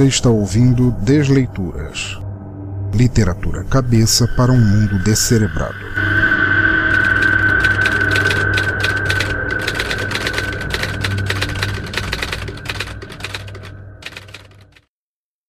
Você 0.00 0.06
está 0.06 0.30
ouvindo 0.30 0.92
Desleituras. 0.92 2.18
Literatura 2.94 3.64
cabeça 3.64 4.26
para 4.34 4.50
um 4.50 4.58
mundo 4.58 4.98
descerebrado. 5.04 5.74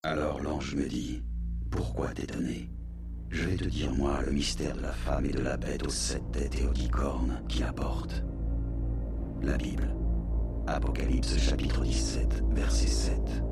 Alors 0.03 0.41
l'ange 0.44 0.75
me 0.75 0.86
dit 0.86 1.23
Pourquoi 1.70 2.09
t'étonner 2.09 2.70
Je 3.30 3.44
vais 3.45 3.55
te 3.55 3.70
dire, 3.70 3.94
moi, 3.94 4.20
le 4.25 4.33
mystère 4.33 4.75
de 4.75 4.81
la 4.81 4.91
femme 4.91 5.27
et 5.27 5.31
de 5.31 5.39
la 5.39 5.55
bête 5.55 5.88
aux 5.88 5.89
sept 5.89 6.30
têtes 6.33 6.59
et 6.59 6.66
aux 6.66 6.73
dix 6.73 6.89
cornes 6.89 7.41
qui 7.47 7.59
la 7.59 7.72
portent. 7.72 8.22
La 9.41 9.55
Bible. 9.55 9.95
Apocalypse 10.67 11.38
chapitre 11.38 11.86
17, 11.86 12.44
verset 12.53 12.88
7. 12.88 13.44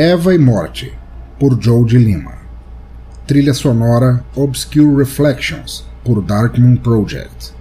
Eva 0.00 0.32
e 0.32 0.38
Morte, 0.38 0.92
por 1.40 1.60
Joe 1.60 1.84
de 1.84 1.98
Lima. 1.98 2.34
Trilha 3.26 3.52
sonora 3.52 4.24
Obscure 4.36 4.96
Reflections, 4.96 5.84
por 6.04 6.22
Dark 6.22 6.56
Moon 6.56 6.76
Project. 6.76 7.52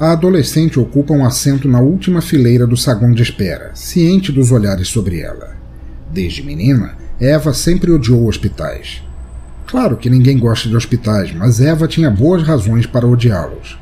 A 0.00 0.10
adolescente 0.10 0.80
ocupa 0.80 1.14
um 1.14 1.24
assento 1.24 1.68
na 1.68 1.78
última 1.78 2.20
fileira 2.20 2.66
do 2.66 2.76
saguão 2.76 3.12
de 3.12 3.22
espera, 3.22 3.70
ciente 3.76 4.32
dos 4.32 4.50
olhares 4.50 4.88
sobre 4.88 5.20
ela. 5.20 5.56
Desde 6.10 6.42
menina, 6.42 6.96
Eva 7.20 7.54
sempre 7.54 7.92
odiou 7.92 8.26
hospitais. 8.26 9.04
Claro 9.68 9.96
que 9.96 10.10
ninguém 10.10 10.36
gosta 10.36 10.68
de 10.68 10.74
hospitais, 10.74 11.32
mas 11.32 11.60
Eva 11.60 11.86
tinha 11.86 12.10
boas 12.10 12.42
razões 12.42 12.86
para 12.86 13.06
odiá-los. 13.06 13.78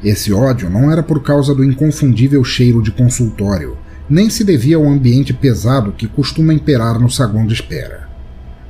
Esse 0.00 0.32
ódio 0.32 0.70
não 0.70 0.92
era 0.92 1.02
por 1.02 1.24
causa 1.24 1.52
do 1.52 1.64
inconfundível 1.64 2.44
cheiro 2.44 2.80
de 2.80 2.92
consultório, 2.92 3.76
nem 4.08 4.28
se 4.28 4.44
devia 4.44 4.76
ao 4.76 4.86
ambiente 4.86 5.32
pesado 5.32 5.92
que 5.92 6.06
costuma 6.06 6.52
imperar 6.52 6.98
no 6.98 7.10
saguão 7.10 7.46
de 7.46 7.54
espera. 7.54 8.08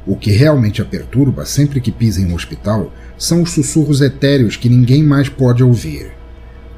O 0.06 0.16
que 0.16 0.30
realmente 0.30 0.82
a 0.82 0.84
perturba 0.84 1.44
sempre 1.46 1.80
que 1.80 1.90
pisa 1.90 2.20
em 2.20 2.26
um 2.26 2.34
hospital 2.34 2.92
são 3.16 3.42
os 3.42 3.50
sussurros 3.50 4.00
etéreos 4.00 4.56
que 4.56 4.68
ninguém 4.68 5.02
mais 5.02 5.28
pode 5.28 5.64
ouvir, 5.64 6.12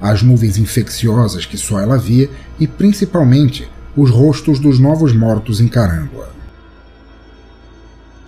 as 0.00 0.22
nuvens 0.22 0.58
infecciosas 0.58 1.44
que 1.44 1.56
só 1.56 1.80
ela 1.80 1.98
via 1.98 2.30
e, 2.58 2.66
principalmente, 2.66 3.68
os 3.96 4.10
rostos 4.10 4.58
dos 4.58 4.78
novos 4.78 5.12
mortos 5.12 5.60
encarando-a. 5.60 6.28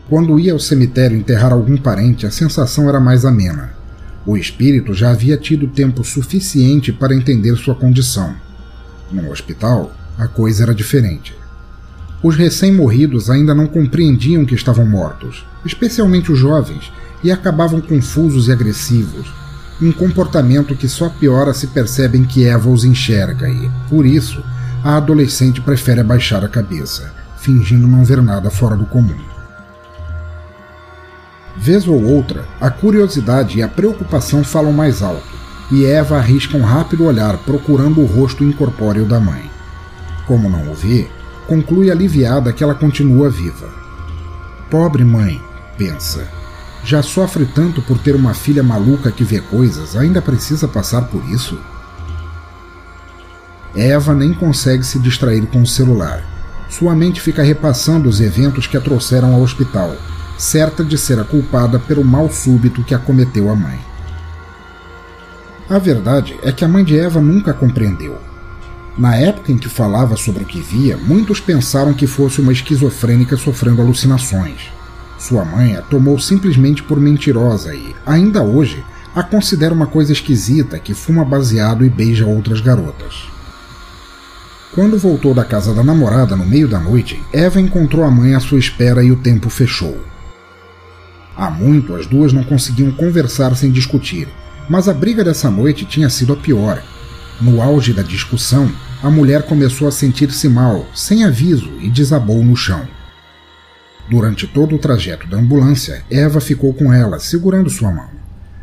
Quando 0.08 0.40
ia 0.40 0.54
ao 0.54 0.58
cemitério 0.58 1.18
enterrar 1.18 1.52
algum 1.52 1.76
parente, 1.76 2.26
a 2.26 2.30
sensação 2.30 2.88
era 2.88 2.98
mais 2.98 3.26
amena. 3.26 3.74
O 4.26 4.36
espírito 4.36 4.94
já 4.94 5.10
havia 5.10 5.36
tido 5.36 5.68
tempo 5.68 6.02
suficiente 6.02 6.92
para 6.92 7.14
entender 7.14 7.54
sua 7.56 7.74
condição. 7.74 8.34
No 9.12 9.30
hospital, 9.30 9.92
a 10.18 10.26
coisa 10.26 10.64
era 10.64 10.74
diferente. 10.74 11.34
Os 12.22 12.34
recém-morridos 12.34 13.30
ainda 13.30 13.54
não 13.54 13.68
compreendiam 13.68 14.44
que 14.44 14.54
estavam 14.54 14.84
mortos, 14.84 15.46
especialmente 15.64 16.32
os 16.32 16.38
jovens, 16.38 16.92
e 17.22 17.30
acabavam 17.30 17.80
confusos 17.80 18.48
e 18.48 18.52
agressivos. 18.52 19.32
Um 19.80 19.92
comportamento 19.92 20.74
que 20.74 20.88
só 20.88 21.08
piora 21.08 21.54
se 21.54 21.68
percebem 21.68 22.24
que 22.24 22.44
Eva 22.44 22.68
os 22.68 22.84
enxerga 22.84 23.48
e, 23.48 23.70
por 23.88 24.04
isso, 24.04 24.42
a 24.82 24.96
adolescente 24.96 25.60
prefere 25.60 26.00
abaixar 26.00 26.44
a 26.44 26.48
cabeça, 26.48 27.12
fingindo 27.38 27.86
não 27.86 28.04
ver 28.04 28.20
nada 28.20 28.50
fora 28.50 28.76
do 28.76 28.86
comum. 28.86 29.16
Vez 31.56 31.86
ou 31.86 32.02
outra, 32.02 32.44
a 32.60 32.70
curiosidade 32.70 33.58
e 33.58 33.62
a 33.62 33.68
preocupação 33.68 34.42
falam 34.42 34.72
mais 34.72 35.02
alto, 35.02 35.38
e 35.70 35.84
Eva 35.84 36.16
arrisca 36.16 36.56
um 36.56 36.62
rápido 36.62 37.04
olhar 37.04 37.36
procurando 37.38 38.00
o 38.00 38.06
rosto 38.06 38.42
incorpóreo 38.42 39.04
da 39.04 39.20
mãe. 39.20 39.57
Como 40.28 40.50
não 40.50 40.70
o 40.70 40.74
vê, 40.74 41.08
conclui 41.46 41.90
aliviada 41.90 42.52
que 42.52 42.62
ela 42.62 42.74
continua 42.74 43.30
viva. 43.30 43.66
Pobre 44.70 45.02
mãe, 45.02 45.42
pensa. 45.78 46.28
Já 46.84 47.02
sofre 47.02 47.46
tanto 47.46 47.80
por 47.82 47.98
ter 47.98 48.14
uma 48.14 48.34
filha 48.34 48.62
maluca 48.62 49.10
que 49.10 49.24
vê 49.24 49.40
coisas, 49.40 49.96
ainda 49.96 50.20
precisa 50.20 50.68
passar 50.68 51.06
por 51.06 51.24
isso? 51.30 51.58
Eva 53.74 54.14
nem 54.14 54.34
consegue 54.34 54.84
se 54.84 54.98
distrair 54.98 55.46
com 55.46 55.62
o 55.62 55.66
celular. 55.66 56.22
Sua 56.68 56.94
mente 56.94 57.20
fica 57.20 57.42
repassando 57.42 58.08
os 58.08 58.20
eventos 58.20 58.66
que 58.66 58.76
a 58.76 58.80
trouxeram 58.80 59.34
ao 59.34 59.40
hospital, 59.40 59.96
certa 60.36 60.84
de 60.84 60.98
ser 60.98 61.18
a 61.18 61.24
culpada 61.24 61.78
pelo 61.78 62.04
mal 62.04 62.30
súbito 62.30 62.84
que 62.84 62.94
acometeu 62.94 63.50
a 63.50 63.56
mãe. 63.56 63.78
A 65.70 65.78
verdade 65.78 66.38
é 66.42 66.52
que 66.52 66.64
a 66.64 66.68
mãe 66.68 66.84
de 66.84 66.98
Eva 66.98 67.20
nunca 67.20 67.54
compreendeu. 67.54 68.18
Na 68.98 69.14
época 69.14 69.52
em 69.52 69.56
que 69.56 69.68
falava 69.68 70.16
sobre 70.16 70.42
o 70.42 70.46
que 70.46 70.60
via, 70.60 70.96
muitos 70.96 71.38
pensaram 71.38 71.94
que 71.94 72.04
fosse 72.04 72.40
uma 72.40 72.52
esquizofrênica 72.52 73.36
sofrendo 73.36 73.80
alucinações. 73.80 74.72
Sua 75.16 75.44
mãe 75.44 75.76
a 75.76 75.82
tomou 75.82 76.18
simplesmente 76.18 76.82
por 76.82 76.98
mentirosa 76.98 77.72
e, 77.72 77.94
ainda 78.04 78.42
hoje, 78.42 78.84
a 79.14 79.22
considera 79.22 79.72
uma 79.72 79.86
coisa 79.86 80.12
esquisita 80.12 80.80
que 80.80 80.94
fuma 80.94 81.24
baseado 81.24 81.84
e 81.84 81.88
beija 81.88 82.26
outras 82.26 82.60
garotas. 82.60 83.28
Quando 84.74 84.98
voltou 84.98 85.32
da 85.32 85.44
casa 85.44 85.72
da 85.72 85.84
namorada 85.84 86.34
no 86.34 86.44
meio 86.44 86.66
da 86.66 86.80
noite, 86.80 87.22
Eva 87.32 87.60
encontrou 87.60 88.04
a 88.04 88.10
mãe 88.10 88.34
à 88.34 88.40
sua 88.40 88.58
espera 88.58 89.02
e 89.02 89.12
o 89.12 89.16
tempo 89.16 89.48
fechou. 89.48 89.96
Há 91.36 91.48
muito 91.50 91.94
as 91.94 92.06
duas 92.06 92.32
não 92.32 92.42
conseguiam 92.42 92.90
conversar 92.90 93.54
sem 93.54 93.70
discutir, 93.70 94.28
mas 94.68 94.88
a 94.88 94.92
briga 94.92 95.22
dessa 95.22 95.48
noite 95.48 95.84
tinha 95.84 96.10
sido 96.10 96.32
a 96.32 96.36
pior. 96.36 96.82
No 97.40 97.62
auge 97.62 97.92
da 97.92 98.02
discussão, 98.02 98.68
a 99.02 99.10
mulher 99.10 99.44
começou 99.44 99.86
a 99.86 99.92
sentir-se 99.92 100.48
mal, 100.48 100.84
sem 100.94 101.24
aviso, 101.24 101.70
e 101.80 101.88
desabou 101.88 102.42
no 102.42 102.56
chão. 102.56 102.86
Durante 104.10 104.46
todo 104.46 104.74
o 104.74 104.78
trajeto 104.78 105.26
da 105.28 105.36
ambulância, 105.36 106.02
Eva 106.10 106.40
ficou 106.40 106.74
com 106.74 106.92
ela, 106.92 107.20
segurando 107.20 107.70
sua 107.70 107.92
mão. 107.92 108.08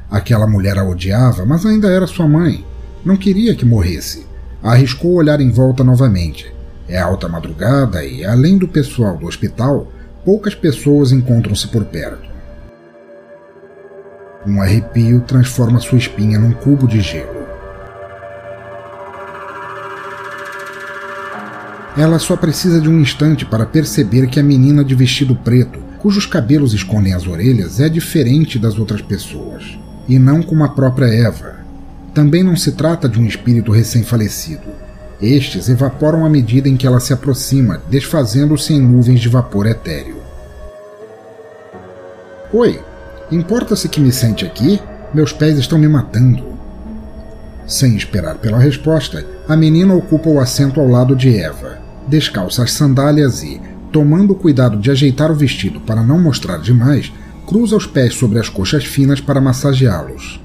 Aquela 0.10 0.48
mulher 0.48 0.78
a 0.78 0.84
odiava, 0.84 1.46
mas 1.46 1.66
ainda 1.66 1.90
era 1.90 2.08
sua 2.08 2.28
mãe. 2.28 2.66
Não 3.04 3.16
queria 3.16 3.56
que 3.56 3.66
morresse. 3.66 4.26
Arriscou 4.62 5.14
olhar 5.14 5.40
em 5.40 5.52
volta 5.52 5.84
novamente. 5.84 6.54
É 6.88 7.00
alta 7.00 7.30
madrugada 7.30 8.04
e, 8.04 8.26
além 8.26 8.58
do 8.58 8.68
pessoal 8.68 9.18
do 9.18 9.28
hospital, 9.28 9.92
poucas 10.26 10.56
pessoas 10.56 11.12
encontram-se 11.12 11.68
por 11.68 11.86
perto. 11.86 12.28
Um 14.46 14.62
arrepio 14.62 15.22
transforma 15.22 15.80
sua 15.80 15.98
espinha 15.98 16.38
num 16.38 16.52
cubo 16.52 16.88
de 16.88 17.02
gelo. 17.02 17.45
Ela 21.98 22.20
só 22.20 22.36
precisa 22.36 22.82
de 22.82 22.90
um 22.90 23.00
instante 23.00 23.46
para 23.46 23.66
perceber 23.66 24.28
que 24.28 24.38
a 24.38 24.44
menina 24.44 24.84
de 24.84 24.94
vestido 24.94 25.34
preto, 25.34 25.80
cujos 25.98 26.26
cabelos 26.26 26.74
escondem 26.74 27.14
as 27.14 27.26
orelhas, 27.26 27.80
é 27.80 27.88
diferente 27.88 28.60
das 28.60 28.78
outras 28.78 29.02
pessoas, 29.02 29.80
e 30.06 30.20
não 30.20 30.44
como 30.44 30.66
a 30.66 30.70
própria 30.70 31.06
Eva. 31.06 31.56
Também 32.14 32.44
não 32.44 32.58
se 32.58 32.74
trata 32.74 33.08
de 33.08 33.18
um 33.18 33.26
espírito 33.26 33.72
recém-falecido. 33.72 34.64
Estes 35.22 35.70
evaporam 35.70 36.26
à 36.26 36.30
medida 36.30 36.68
em 36.68 36.76
que 36.76 36.86
ela 36.86 37.00
se 37.00 37.14
aproxima, 37.14 37.82
desfazendo-se 37.90 38.74
em 38.74 38.82
nuvens 38.82 39.22
de 39.22 39.30
vapor 39.30 39.66
etéreo. 39.66 40.18
Oi, 42.52 42.78
importa-se 43.32 43.88
que 43.88 44.02
me 44.02 44.12
sente 44.12 44.46
aqui? 44.46 44.82
Meus 45.14 45.32
pés 45.32 45.58
estão 45.58 45.80
me 45.80 45.88
matando. 45.88 46.44
Sem 47.66 47.96
esperar 47.96 48.36
pela 48.36 48.60
resposta, 48.60 49.26
a 49.48 49.56
menina 49.56 49.94
ocupa 49.94 50.30
o 50.30 50.42
assento 50.42 50.82
ao 50.82 50.88
lado 50.88 51.16
de 51.16 51.34
Eva 51.38 51.85
descalça 52.08 52.64
as 52.64 52.72
sandálias 52.72 53.44
e, 53.44 53.60
tomando 53.92 54.34
o 54.34 54.36
cuidado 54.36 54.78
de 54.78 54.92
ajeitar 54.92 55.32
o 55.32 55.36
vestido 55.36 55.80
para 55.80 56.04
não 56.04 56.20
mostrar 56.20 56.58
demais, 56.58 57.12
cruza 57.46 57.76
os 57.76 57.86
pés 57.86 58.16
sobre 58.16 58.40
as 58.40 58.50
coxas 58.50 58.86
finas 58.86 59.22
para 59.22 59.40
massageá-los. 59.42 60.42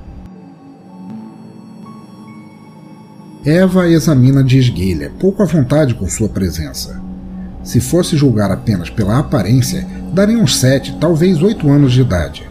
Eva 3.45 3.89
examina 3.89 4.45
de 4.45 4.59
esguelha, 4.59 5.11
pouco 5.19 5.43
à 5.43 5.47
vontade 5.47 5.95
com 5.95 6.07
sua 6.09 6.29
presença. 6.29 7.01
Se 7.65 7.81
fosse 7.81 8.17
julgar 8.17 8.51
apenas 8.51 8.91
pela 8.91 9.19
aparência, 9.19 9.87
daria 10.13 10.39
uns 10.39 10.57
sete, 10.57 10.97
talvez 11.01 11.43
oito 11.43 11.71
anos 11.71 11.93
de 11.93 12.03
idade. 12.03 12.49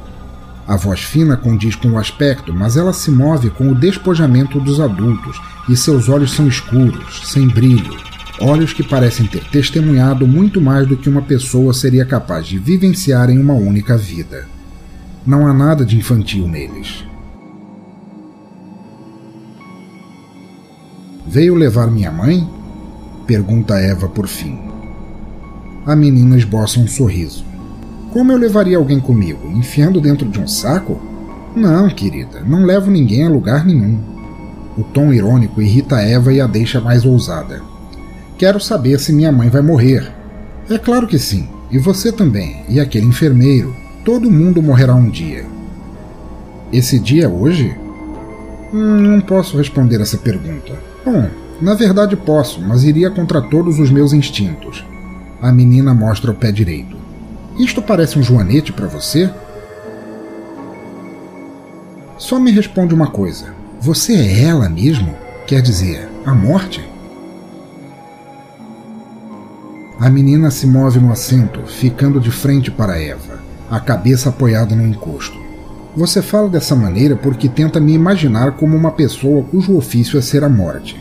A 0.67 0.75
voz 0.75 0.99
fina 0.99 1.37
condiz 1.37 1.75
com 1.75 1.89
o 1.89 1.97
aspecto, 1.97 2.53
mas 2.53 2.75
ela 2.75 2.93
se 2.93 3.09
move 3.09 3.49
com 3.51 3.69
o 3.69 3.75
despojamento 3.75 4.59
dos 4.59 4.79
adultos 4.79 5.39
e 5.67 5.75
seus 5.75 6.09
olhos 6.09 6.31
são 6.31 6.47
escuros, 6.47 7.21
sem 7.31 7.47
brilho, 7.47 7.95
olhos 8.41 8.73
que 8.73 8.83
parecem 8.83 9.25
ter 9.27 9.43
testemunhado 9.45 10.27
muito 10.27 10.61
mais 10.61 10.87
do 10.87 10.97
que 10.97 11.09
uma 11.09 11.21
pessoa 11.21 11.73
seria 11.73 12.05
capaz 12.05 12.45
de 12.45 12.57
vivenciar 12.57 13.29
em 13.29 13.37
uma 13.37 13.53
única 13.53 13.97
vida. 13.97 14.47
Não 15.25 15.45
há 15.47 15.53
nada 15.53 15.85
de 15.85 15.97
infantil 15.97 16.47
neles. 16.47 17.05
Veio 21.27 21.53
levar 21.53 21.91
minha 21.91 22.11
mãe? 22.11 22.47
Pergunta 23.27 23.75
Eva 23.75 24.07
por 24.07 24.27
fim. 24.27 24.57
A 25.85 25.95
menina 25.95 26.37
esboça 26.37 26.79
um 26.79 26.87
sorriso. 26.87 27.45
Como 28.11 28.31
eu 28.31 28.37
levaria 28.37 28.77
alguém 28.77 28.99
comigo? 28.99 29.51
Enfiando 29.51 30.01
dentro 30.01 30.27
de 30.27 30.39
um 30.39 30.47
saco? 30.47 30.99
Não, 31.55 31.89
querida, 31.89 32.41
não 32.41 32.65
levo 32.65 32.89
ninguém 32.89 33.27
a 33.27 33.29
lugar 33.29 33.65
nenhum. 33.65 33.99
O 34.77 34.83
tom 34.83 35.13
irônico 35.13 35.61
irrita 35.61 36.01
Eva 36.01 36.33
e 36.33 36.41
a 36.41 36.47
deixa 36.47 36.79
mais 36.81 37.05
ousada. 37.05 37.61
Quero 38.39 38.57
saber 38.57 38.97
se 39.01 39.11
minha 39.11 39.33
mãe 39.33 39.49
vai 39.49 39.61
morrer. 39.61 40.09
É 40.69 40.77
claro 40.77 41.05
que 41.05 41.19
sim, 41.19 41.49
e 41.69 41.77
você 41.77 42.09
também, 42.09 42.63
e 42.69 42.79
aquele 42.79 43.05
enfermeiro. 43.05 43.75
Todo 44.05 44.31
mundo 44.31 44.63
morrerá 44.63 44.95
um 44.95 45.09
dia. 45.09 45.45
Esse 46.71 46.97
dia 46.97 47.25
é 47.25 47.27
hoje? 47.27 47.75
Hum, 48.73 49.01
não 49.01 49.19
posso 49.19 49.57
responder 49.57 49.99
essa 49.99 50.17
pergunta. 50.17 50.71
Bom, 51.03 51.29
na 51.59 51.73
verdade 51.73 52.15
posso, 52.15 52.61
mas 52.61 52.85
iria 52.85 53.11
contra 53.11 53.41
todos 53.41 53.77
os 53.77 53.91
meus 53.91 54.13
instintos. 54.13 54.85
A 55.41 55.51
menina 55.51 55.93
mostra 55.93 56.31
o 56.31 56.35
pé 56.35 56.49
direito. 56.49 56.95
Isto 57.57 57.81
parece 57.81 58.17
um 58.17 58.23
joanete 58.23 58.71
para 58.71 58.87
você? 58.87 59.29
Só 62.17 62.39
me 62.39 62.51
responde 62.51 62.93
uma 62.93 63.07
coisa. 63.07 63.53
Você 63.81 64.13
é 64.13 64.43
ela 64.45 64.69
mesmo? 64.69 65.13
Quer 65.45 65.61
dizer, 65.61 66.07
a 66.25 66.33
morte? 66.33 66.87
A 69.99 70.09
menina 70.09 70.49
se 70.49 70.65
move 70.65 70.97
no 70.97 71.11
assento, 71.11 71.59
ficando 71.67 72.21
de 72.21 72.31
frente 72.31 72.71
para 72.71 72.97
Eva, 72.97 73.41
a 73.69 73.81
cabeça 73.81 74.29
apoiada 74.29 74.73
no 74.73 74.87
encosto. 74.87 75.37
Você 75.93 76.21
fala 76.21 76.47
dessa 76.47 76.73
maneira 76.73 77.17
porque 77.17 77.49
tenta 77.49 77.81
me 77.81 77.91
imaginar 77.91 78.53
como 78.53 78.77
uma 78.77 78.91
pessoa 78.91 79.43
cujo 79.43 79.75
ofício 79.75 80.17
é 80.17 80.21
ser 80.21 80.41
a 80.45 80.47
morte. 80.47 80.95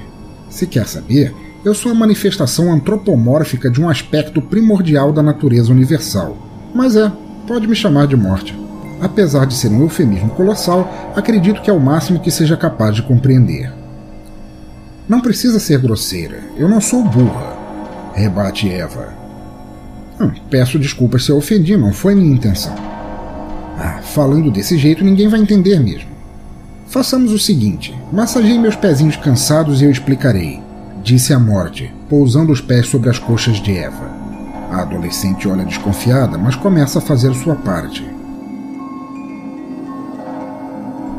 Se 0.50 0.66
quer 0.66 0.84
saber, 0.84 1.32
eu 1.64 1.74
sou 1.74 1.92
a 1.92 1.94
manifestação 1.94 2.72
antropomórfica 2.72 3.70
de 3.70 3.80
um 3.80 3.88
aspecto 3.88 4.42
primordial 4.42 5.12
da 5.12 5.22
natureza 5.22 5.70
universal. 5.70 6.36
Mas 6.74 6.96
é, 6.96 7.12
pode 7.46 7.68
me 7.68 7.76
chamar 7.76 8.08
de 8.08 8.16
morte. 8.16 8.58
Apesar 9.00 9.44
de 9.44 9.54
ser 9.54 9.68
um 9.68 9.82
eufemismo 9.82 10.30
colossal, 10.30 11.12
acredito 11.14 11.62
que 11.62 11.70
é 11.70 11.72
o 11.72 11.78
máximo 11.78 12.18
que 12.18 12.32
seja 12.32 12.56
capaz 12.56 12.96
de 12.96 13.02
compreender. 13.04 13.72
Não 15.08 15.20
precisa 15.20 15.60
ser 15.60 15.78
grosseira, 15.78 16.40
eu 16.56 16.68
não 16.68 16.80
sou 16.80 17.04
burra, 17.04 17.57
rebate 18.18 18.68
Eva. 18.68 19.14
Hum, 20.20 20.30
peço 20.50 20.78
desculpas 20.78 21.24
se 21.24 21.30
eu 21.30 21.36
ofendi, 21.36 21.76
não 21.76 21.92
foi 21.92 22.14
minha 22.14 22.34
intenção. 22.34 22.74
Ah, 23.78 24.00
falando 24.02 24.50
desse 24.50 24.76
jeito 24.76 25.04
ninguém 25.04 25.28
vai 25.28 25.40
entender 25.40 25.78
mesmo. 25.78 26.10
Façamos 26.88 27.32
o 27.32 27.38
seguinte: 27.38 27.94
massageie 28.12 28.58
meus 28.58 28.74
pezinhos 28.74 29.16
cansados 29.16 29.80
e 29.80 29.84
eu 29.84 29.90
explicarei, 29.90 30.60
disse 31.02 31.32
a 31.32 31.38
morte, 31.38 31.92
pousando 32.08 32.50
os 32.50 32.60
pés 32.60 32.88
sobre 32.88 33.08
as 33.08 33.18
coxas 33.18 33.58
de 33.58 33.76
Eva. 33.76 34.10
A 34.70 34.82
adolescente 34.82 35.48
olha 35.48 35.64
desconfiada, 35.64 36.36
mas 36.36 36.56
começa 36.56 36.98
a 36.98 37.02
fazer 37.02 37.32
sua 37.34 37.54
parte. 37.54 38.04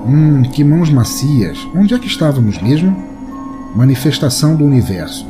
Hum, 0.08 0.42
que 0.52 0.64
mãos 0.64 0.90
macias. 0.90 1.58
Onde 1.76 1.94
é 1.94 2.00
que 2.00 2.08
estávamos 2.08 2.60
mesmo? 2.62 2.96
Manifestação 3.76 4.56
do 4.56 4.66
universo. 4.66 5.29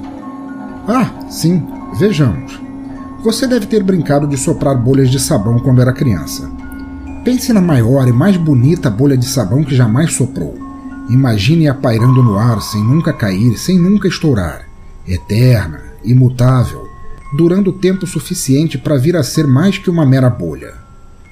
Ah, 0.91 1.13
sim, 1.29 1.63
vejamos. 1.99 2.59
Você 3.23 3.45
deve 3.45 3.67
ter 3.67 3.83
brincado 3.83 4.25
de 4.25 4.35
soprar 4.35 4.75
bolhas 4.75 5.11
de 5.11 5.19
sabão 5.19 5.59
quando 5.59 5.83
era 5.83 5.93
criança. 5.93 6.49
Pense 7.23 7.53
na 7.53 7.61
maior 7.61 8.07
e 8.07 8.11
mais 8.11 8.35
bonita 8.37 8.89
bolha 8.89 9.15
de 9.15 9.27
sabão 9.27 9.63
que 9.63 9.75
jamais 9.75 10.13
soprou. 10.13 10.57
Imagine-a 11.07 11.75
pairando 11.75 12.23
no 12.23 12.39
ar 12.39 12.59
sem 12.59 12.83
nunca 12.83 13.13
cair, 13.13 13.55
sem 13.55 13.77
nunca 13.77 14.07
estourar. 14.07 14.67
Eterna, 15.07 15.79
imutável, 16.03 16.87
durando 17.37 17.71
tempo 17.71 18.07
suficiente 18.07 18.75
para 18.75 18.97
vir 18.97 19.15
a 19.15 19.21
ser 19.21 19.45
mais 19.45 19.77
que 19.77 19.91
uma 19.91 20.07
mera 20.07 20.27
bolha. 20.27 20.73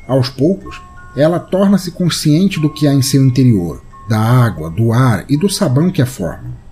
Aos 0.07 0.29
poucos, 0.29 0.79
ela 1.15 1.39
torna-se 1.39 1.89
consciente 1.89 2.59
do 2.59 2.69
que 2.69 2.87
há 2.87 2.93
em 2.93 3.01
seu 3.01 3.25
interior, 3.25 3.81
da 4.07 4.19
água, 4.19 4.69
do 4.69 4.93
ar 4.93 5.25
e 5.27 5.35
do 5.35 5.49
sabão 5.49 5.89
que 5.89 6.01
a 6.01 6.05
formam. 6.05 6.66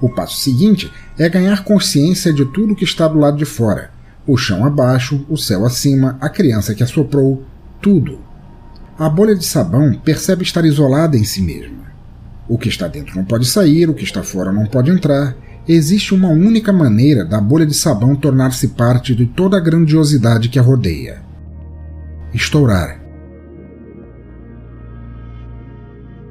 O 0.00 0.08
passo 0.08 0.36
seguinte 0.36 0.92
é 1.18 1.28
ganhar 1.28 1.64
consciência 1.64 2.32
de 2.32 2.44
tudo 2.44 2.74
que 2.76 2.84
está 2.84 3.08
do 3.08 3.18
lado 3.18 3.36
de 3.36 3.44
fora: 3.44 3.90
o 4.26 4.36
chão 4.36 4.64
abaixo, 4.64 5.24
o 5.28 5.36
céu 5.36 5.64
acima, 5.66 6.16
a 6.20 6.28
criança 6.28 6.74
que 6.74 6.82
assoprou, 6.82 7.44
tudo. 7.80 8.20
A 8.98 9.08
bolha 9.08 9.34
de 9.34 9.44
sabão 9.44 9.92
percebe 9.94 10.42
estar 10.42 10.64
isolada 10.64 11.16
em 11.16 11.24
si 11.24 11.40
mesma. 11.40 11.88
O 12.48 12.58
que 12.58 12.68
está 12.68 12.88
dentro 12.88 13.16
não 13.16 13.24
pode 13.24 13.46
sair, 13.46 13.88
o 13.88 13.94
que 13.94 14.04
está 14.04 14.22
fora 14.22 14.52
não 14.52 14.66
pode 14.66 14.90
entrar. 14.90 15.36
Existe 15.66 16.14
uma 16.14 16.28
única 16.28 16.72
maneira 16.72 17.24
da 17.24 17.40
bolha 17.40 17.66
de 17.66 17.74
sabão 17.74 18.16
tornar-se 18.16 18.68
parte 18.68 19.14
de 19.14 19.26
toda 19.26 19.56
a 19.56 19.60
grandiosidade 19.60 20.48
que 20.48 20.58
a 20.58 20.62
rodeia: 20.62 21.22
estourar. 22.32 23.00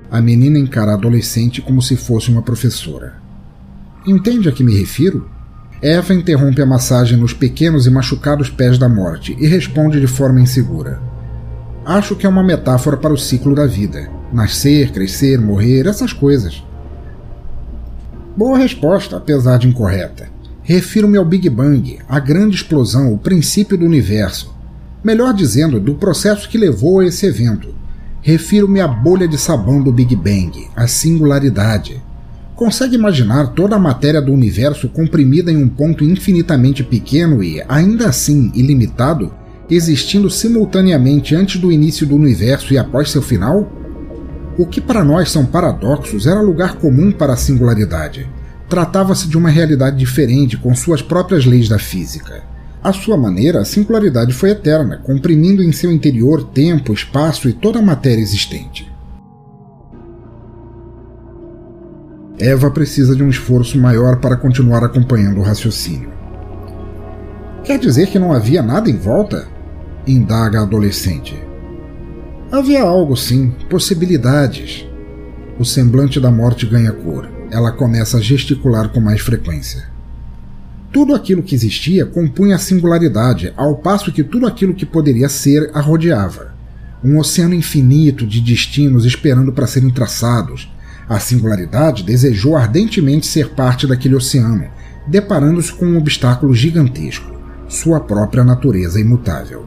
A 0.10 0.22
menina 0.22 0.58
encara 0.58 0.92
a 0.92 0.96
adolescente 0.96 1.62
como 1.62 1.82
se 1.82 1.98
fosse 1.98 2.32
uma 2.32 2.42
professora. 2.42 3.17
Entende 4.08 4.50
a 4.50 4.52
que 4.52 4.64
me 4.64 4.76
refiro? 4.76 5.30
Eva 5.82 6.14
interrompe 6.14 6.62
a 6.62 6.66
massagem 6.66 7.18
nos 7.18 7.34
pequenos 7.34 7.86
e 7.86 7.92
machucados 7.92 8.50
pés 8.50 8.80
da 8.80 8.90
morte 8.90 9.36
e 9.38 9.46
responde 9.46 10.00
de 10.00 10.08
forma 10.08 10.42
insegura 10.42 11.00
acho 11.88 12.18
que 12.18 12.26
é 12.26 12.30
uma 12.30 12.44
metáfora 12.44 12.98
para 12.98 13.14
o 13.14 13.18
ciclo 13.18 13.56
da 13.56 13.66
vida. 13.66 14.10
Nascer, 14.34 14.92
crescer, 14.92 15.40
morrer, 15.40 15.88
essas 15.88 16.12
coisas. 16.12 16.62
Boa 18.36 18.58
resposta, 18.58 19.16
apesar 19.16 19.58
de 19.58 19.70
incorreta. 19.70 20.28
Refiro-me 20.62 21.18
ao 21.18 21.24
Big 21.24 21.50
Bang, 21.50 21.98
a 22.10 22.20
grande 22.20 22.58
explosão, 22.58 23.14
o 23.14 23.18
princípio 23.18 23.78
do 23.78 23.86
universo. 23.86 24.54
Melhor 25.02 25.34
dizendo, 25.34 25.80
do 25.80 25.96
processo 25.96 26.50
que 26.50 26.58
levou 26.58 27.00
a 27.00 27.06
esse 27.06 27.26
evento. 27.26 27.74
Refiro-me 28.22 28.82
à 28.82 28.88
bolha 28.88 29.26
de 29.26 29.38
sabão 29.38 29.82
do 29.82 29.92
Big 29.92 30.14
Bang, 30.14 30.68
a 30.76 30.88
singularidade. 30.88 32.04
Consegue 32.58 32.96
imaginar 32.96 33.54
toda 33.54 33.78
a 33.78 33.80
matéria 33.80 34.22
do 34.22 34.34
universo 34.34 34.90
comprimida 34.90 35.50
em 35.50 35.56
um 35.56 35.70
ponto 35.70 36.04
infinitamente 36.04 36.84
pequeno 36.84 37.42
e, 37.42 37.64
ainda 37.70 38.10
assim, 38.10 38.52
ilimitado? 38.54 39.32
existindo 39.70 40.30
simultaneamente 40.30 41.36
antes 41.36 41.60
do 41.60 41.72
início 41.72 42.08
do 42.08 42.16
universo 42.16 42.74
e 42.74 42.78
após 42.78 43.12
seu 43.12 43.22
final? 43.22 43.72
O 44.58 44.66
que 44.66 44.82
para 44.82 45.04
nós 45.04 45.30
são 45.30 45.46
paradoxos 45.46 46.26
era 46.26 46.42
lugar 46.42 46.76
comum 46.76 47.12
para 47.12 47.34
a 47.34 47.38
singularidade. 47.38 48.28
Tratava-se 48.70 49.28
de 49.28 49.38
uma 49.38 49.50
realidade 49.50 49.98
diferente 49.98 50.58
com 50.58 50.74
suas 50.74 51.02
próprias 51.02 51.46
leis 51.46 51.70
da 51.70 51.78
física. 51.78 52.44
À 52.84 52.94
sua 52.94 53.18
maneira, 53.18 53.62
a 53.62 53.66
singularidade 53.66 54.34
foi 54.34 54.52
eterna, 54.52 54.98
comprimindo 54.98 55.62
em 55.62 55.72
seu 55.72 55.92
interior 55.92 56.44
tempo, 56.44 56.94
espaço 56.94 57.50
e 57.50 57.54
toda 57.54 57.80
a 57.80 57.82
matéria 57.82 58.22
existente. 58.22 58.90
Eva 62.40 62.70
precisa 62.70 63.16
de 63.16 63.24
um 63.24 63.30
esforço 63.30 63.80
maior 63.80 64.18
para 64.18 64.38
continuar 64.38 64.84
acompanhando 64.84 65.40
o 65.40 65.44
raciocínio. 65.44 66.12
Quer 67.64 67.80
dizer 67.80 68.08
que 68.08 68.20
não 68.20 68.32
havia 68.32 68.62
nada 68.62 68.90
em 68.90 68.98
volta? 68.98 69.48
indaga 70.06 70.60
a 70.60 70.64
adolescente. 70.64 71.36
Havia 72.52 72.82
algo, 72.82 73.18
sim, 73.18 73.52
possibilidades. 73.70 74.88
O 75.60 75.66
semblante 75.66 76.20
da 76.20 76.32
morte 76.32 76.66
ganha 76.66 76.94
cor. 76.94 77.28
Ela 77.52 77.72
começa 77.72 78.18
a 78.18 78.22
gesticular 78.22 78.90
com 78.90 79.02
mais 79.02 79.20
frequência. 79.20 79.84
Tudo 80.94 81.14
aquilo 81.14 81.44
que 81.44 81.56
existia 81.56 82.06
compunha 82.06 82.56
a 82.56 82.60
singularidade, 82.60 83.54
ao 83.58 83.76
passo 83.76 84.12
que 84.12 84.24
tudo 84.24 84.48
aquilo 84.48 84.74
que 84.74 84.86
poderia 84.86 85.28
ser 85.28 85.70
a 85.74 85.82
rodeava. 85.82 86.54
Um 87.04 87.18
oceano 87.18 87.54
infinito 87.54 88.26
de 88.26 88.40
destinos 88.40 89.06
esperando 89.06 89.52
para 89.52 89.68
serem 89.68 89.90
traçados. 89.90 90.72
A 91.10 91.20
singularidade 91.20 92.04
desejou 92.04 92.58
ardentemente 92.58 93.26
ser 93.26 93.50
parte 93.52 93.88
daquele 93.88 94.16
oceano, 94.16 94.68
deparando-se 95.08 95.72
com 95.72 95.86
um 95.86 95.98
obstáculo 95.98 96.54
gigantesco, 96.54 97.32
sua 97.70 98.00
própria 98.00 98.44
natureza 98.44 99.00
imutável. 99.00 99.66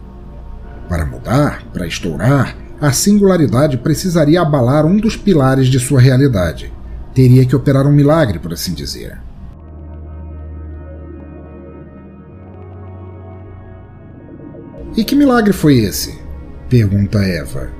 Para 0.88 1.06
mudar, 1.06 1.64
para 1.72 1.86
estourar, 1.86 2.56
a 2.80 2.92
singularidade 2.92 3.78
precisaria 3.78 4.40
abalar 4.40 4.84
um 4.84 4.96
dos 4.96 5.16
pilares 5.16 5.68
de 5.68 5.78
sua 5.78 6.00
realidade. 6.00 6.72
Teria 7.14 7.44
que 7.46 7.56
operar 7.56 7.86
um 7.86 7.92
milagre, 7.92 8.38
por 8.38 8.52
assim 8.52 8.74
dizer. 8.74 9.18
E 14.96 15.04
que 15.04 15.14
milagre 15.14 15.52
foi 15.52 15.78
esse? 15.78 16.18
pergunta 16.68 17.18
Eva. 17.18 17.79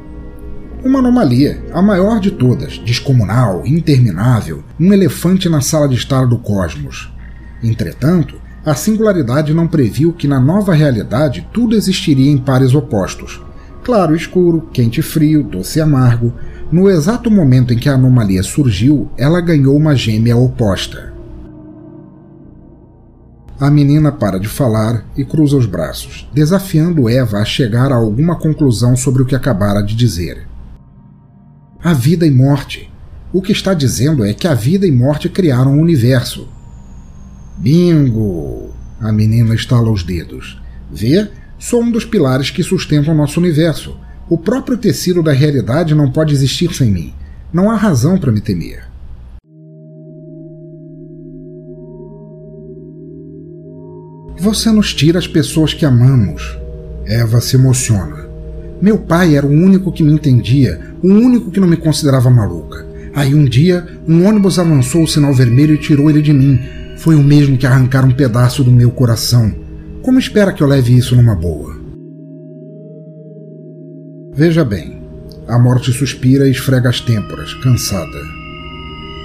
Uma 0.82 1.00
anomalia, 1.00 1.62
a 1.74 1.82
maior 1.82 2.18
de 2.18 2.30
todas, 2.30 2.78
descomunal, 2.78 3.66
interminável, 3.66 4.64
um 4.78 4.92
elefante 4.94 5.46
na 5.46 5.60
sala 5.60 5.86
de 5.86 5.94
estar 5.94 6.26
do 6.26 6.38
cosmos. 6.38 7.12
Entretanto, 7.62 8.36
a 8.64 8.74
singularidade 8.74 9.52
não 9.52 9.68
previu 9.68 10.10
que 10.10 10.26
na 10.26 10.40
nova 10.40 10.72
realidade 10.72 11.46
tudo 11.52 11.76
existiria 11.76 12.30
em 12.30 12.38
pares 12.38 12.74
opostos. 12.74 13.42
Claro 13.84 14.16
escuro, 14.16 14.70
quente 14.72 15.02
frio, 15.02 15.42
doce 15.42 15.82
amargo. 15.82 16.32
No 16.72 16.88
exato 16.88 17.30
momento 17.30 17.74
em 17.74 17.78
que 17.78 17.88
a 17.88 17.94
anomalia 17.94 18.42
surgiu, 18.42 19.10
ela 19.18 19.40
ganhou 19.42 19.76
uma 19.76 19.94
gêmea 19.94 20.36
oposta. 20.36 21.12
A 23.58 23.70
menina 23.70 24.10
para 24.10 24.40
de 24.40 24.48
falar 24.48 25.04
e 25.14 25.26
cruza 25.26 25.58
os 25.58 25.66
braços, 25.66 26.26
desafiando 26.32 27.06
Eva 27.06 27.38
a 27.38 27.44
chegar 27.44 27.92
a 27.92 27.96
alguma 27.96 28.36
conclusão 28.36 28.96
sobre 28.96 29.22
o 29.22 29.26
que 29.26 29.36
acabara 29.36 29.82
de 29.82 29.94
dizer. 29.94 30.49
A 31.82 31.94
vida 31.94 32.26
e 32.26 32.30
morte. 32.30 32.90
O 33.32 33.40
que 33.40 33.52
está 33.52 33.72
dizendo 33.72 34.22
é 34.22 34.34
que 34.34 34.46
a 34.46 34.52
vida 34.52 34.86
e 34.86 34.92
morte 34.92 35.30
criaram 35.30 35.78
o 35.78 35.80
universo. 35.80 36.46
Bingo! 37.56 38.70
A 39.00 39.10
menina 39.10 39.54
estala 39.54 39.90
os 39.90 40.02
dedos. 40.02 40.60
Vê? 40.92 41.26
Sou 41.58 41.82
um 41.82 41.90
dos 41.90 42.04
pilares 42.04 42.50
que 42.50 42.62
sustentam 42.62 43.14
nosso 43.14 43.40
universo. 43.40 43.96
O 44.28 44.36
próprio 44.36 44.76
tecido 44.76 45.22
da 45.22 45.32
realidade 45.32 45.94
não 45.94 46.10
pode 46.10 46.34
existir 46.34 46.74
sem 46.74 46.90
mim. 46.90 47.14
Não 47.50 47.70
há 47.70 47.76
razão 47.76 48.18
para 48.18 48.30
me 48.30 48.42
temer. 48.42 48.84
Você 54.38 54.70
nos 54.70 54.92
tira 54.94 55.18
as 55.18 55.26
pessoas 55.26 55.72
que 55.72 55.86
amamos. 55.86 56.58
Eva 57.06 57.40
se 57.40 57.56
emociona. 57.56 58.29
Meu 58.80 58.98
pai 58.98 59.36
era 59.36 59.46
o 59.46 59.50
único 59.50 59.92
que 59.92 60.02
me 60.02 60.12
entendia, 60.12 60.80
o 61.02 61.08
único 61.08 61.50
que 61.50 61.60
não 61.60 61.68
me 61.68 61.76
considerava 61.76 62.30
maluca. 62.30 62.86
Aí 63.14 63.34
um 63.34 63.44
dia, 63.44 63.86
um 64.08 64.26
ônibus 64.26 64.58
avançou 64.58 65.02
o 65.02 65.08
sinal 65.08 65.34
vermelho 65.34 65.74
e 65.74 65.78
tirou 65.78 66.08
ele 66.08 66.22
de 66.22 66.32
mim. 66.32 66.58
Foi 66.96 67.14
o 67.14 67.22
mesmo 67.22 67.58
que 67.58 67.66
arrancar 67.66 68.04
um 68.04 68.12
pedaço 68.12 68.62
do 68.62 68.70
meu 68.70 68.90
coração. 68.90 69.52
Como 70.02 70.18
espera 70.18 70.52
que 70.52 70.62
eu 70.62 70.66
leve 70.66 70.96
isso 70.96 71.14
numa 71.14 71.34
boa? 71.34 71.78
Veja 74.34 74.64
bem, 74.64 75.02
a 75.46 75.58
morte 75.58 75.92
suspira 75.92 76.46
e 76.46 76.52
esfrega 76.52 76.88
as 76.88 77.00
têmporas, 77.00 77.52
cansada. 77.54 78.18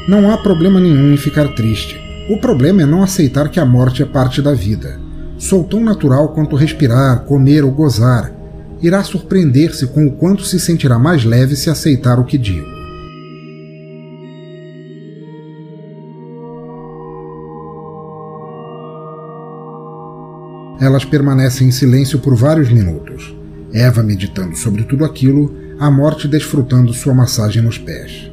Não 0.08 0.30
há 0.32 0.38
problema 0.38 0.80
nenhum 0.80 1.14
em 1.14 1.18
ficar 1.18 1.48
triste. 1.56 1.98
O 2.30 2.38
problema 2.38 2.82
é 2.82 2.86
não 2.86 3.04
aceitar 3.04 3.50
que 3.50 3.60
a 3.60 3.66
morte 3.66 4.02
é 4.02 4.06
parte 4.06 4.42
da 4.42 4.54
vida. 4.54 5.00
Sou 5.38 5.64
tão 5.64 5.84
natural 5.84 6.30
quanto 6.30 6.56
respirar, 6.56 7.22
comer 7.26 7.64
ou 7.64 7.72
gozar. 7.72 8.32
Irá 8.86 9.04
surpreender-se 9.04 9.88
com 9.88 10.06
o 10.06 10.12
quanto 10.12 10.44
se 10.44 10.60
sentirá 10.60 11.00
mais 11.00 11.25
leve 11.25 11.56
se 11.56 11.72
aceitar 11.72 12.20
o 12.20 12.24
que 12.24 12.38
digo. 12.38 12.68
Elas 20.80 21.04
permanecem 21.04 21.70
em 21.70 21.72
silêncio 21.72 22.20
por 22.20 22.36
vários 22.36 22.72
minutos. 22.72 23.36
Eva 23.74 24.04
meditando 24.04 24.56
sobre 24.56 24.84
tudo 24.84 25.04
aquilo, 25.04 25.51
a 25.80 25.89
morte 25.89 26.27
desfrutando 26.27 26.94
sua 26.94 27.15
massagem 27.15 27.63
nos 27.63 27.80
pés. 27.80 28.32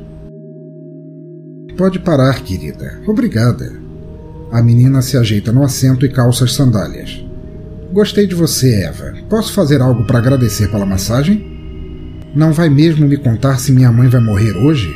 Pode 1.78 1.98
parar, 1.98 2.42
querida. 2.42 3.00
Obrigada. 3.06 3.72
A 4.50 4.60
menina 4.60 5.00
se 5.00 5.16
ajeita 5.16 5.50
no 5.50 5.64
assento 5.64 6.04
e 6.04 6.10
calça 6.10 6.44
as 6.44 6.52
sandálias. 6.52 7.24
Gostei 7.92 8.26
de 8.26 8.34
você, 8.34 8.84
Eva. 8.84 9.12
Posso 9.28 9.52
fazer 9.52 9.82
algo 9.82 10.06
para 10.06 10.18
agradecer 10.18 10.70
pela 10.70 10.86
massagem? 10.86 11.46
Não 12.34 12.50
vai 12.50 12.70
mesmo 12.70 13.06
me 13.06 13.18
contar 13.18 13.58
se 13.58 13.70
minha 13.70 13.92
mãe 13.92 14.08
vai 14.08 14.20
morrer 14.20 14.56
hoje? 14.56 14.90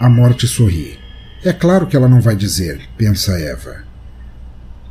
A 0.00 0.08
morte 0.08 0.46
sorri. 0.46 0.96
É 1.44 1.52
claro 1.52 1.84
que 1.84 1.96
ela 1.96 2.08
não 2.08 2.20
vai 2.20 2.36
dizer, 2.36 2.80
pensa 2.96 3.32
Eva. 3.32 3.74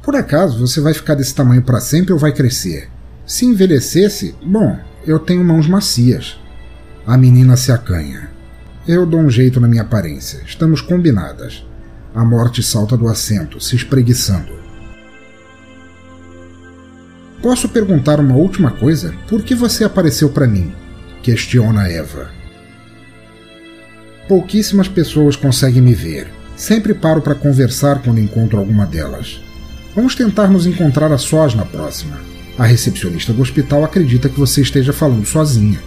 Por 0.04 0.14
acaso 0.14 0.60
você 0.60 0.82
vai 0.82 0.94
ficar 0.94 1.16
desse 1.16 1.34
tamanho 1.34 1.62
para 1.62 1.80
sempre 1.80 2.12
ou 2.12 2.20
vai 2.20 2.34
crescer? 2.34 2.90
Se 3.26 3.46
envelhecesse, 3.46 4.36
bom, 4.46 4.78
eu 5.08 5.18
tenho 5.18 5.42
mãos 5.42 5.70
macias. 5.70 6.38
A 7.08 7.18
menina 7.18 7.56
se 7.56 7.72
acanha. 7.72 8.30
Eu 8.86 9.06
dou 9.06 9.22
um 9.22 9.30
jeito 9.30 9.62
na 9.62 9.70
minha 9.70 9.84
aparência. 9.84 10.42
Estamos 10.46 10.82
combinadas. 10.82 11.66
A 12.14 12.26
morte 12.26 12.62
salta 12.62 12.98
do 12.98 13.08
assento, 13.08 13.58
se 13.62 13.78
espreguiçando. 13.78 14.61
Posso 17.42 17.68
perguntar 17.68 18.20
uma 18.20 18.36
última 18.36 18.70
coisa? 18.70 19.16
Por 19.28 19.42
que 19.42 19.56
você 19.56 19.84
apareceu 19.84 20.30
para 20.30 20.46
mim? 20.46 20.72
Questiona 21.24 21.88
Eva. 21.88 22.30
Pouquíssimas 24.28 24.88
pessoas 24.88 25.36
conseguem 25.36 25.82
me 25.82 25.96
ver. 25.96 26.32
Sempre 26.56 26.94
paro 26.94 27.20
para 27.20 27.34
conversar 27.34 28.04
quando 28.04 28.20
encontro 28.20 28.60
alguma 28.60 28.86
delas. 28.86 29.42
Vamos 29.96 30.14
tentar 30.14 30.50
nos 30.50 30.68
encontrar 30.68 31.12
a 31.12 31.18
sós 31.18 31.56
na 31.56 31.66
próxima. 31.66 32.20
A 32.60 32.66
recepcionista 32.66 33.34
do 33.34 33.42
hospital 33.42 33.84
acredita 33.84 34.30
que 34.30 34.40
você 34.40 34.62
esteja 34.62 34.94
falando 34.94 35.26
sozinha. 35.26 35.80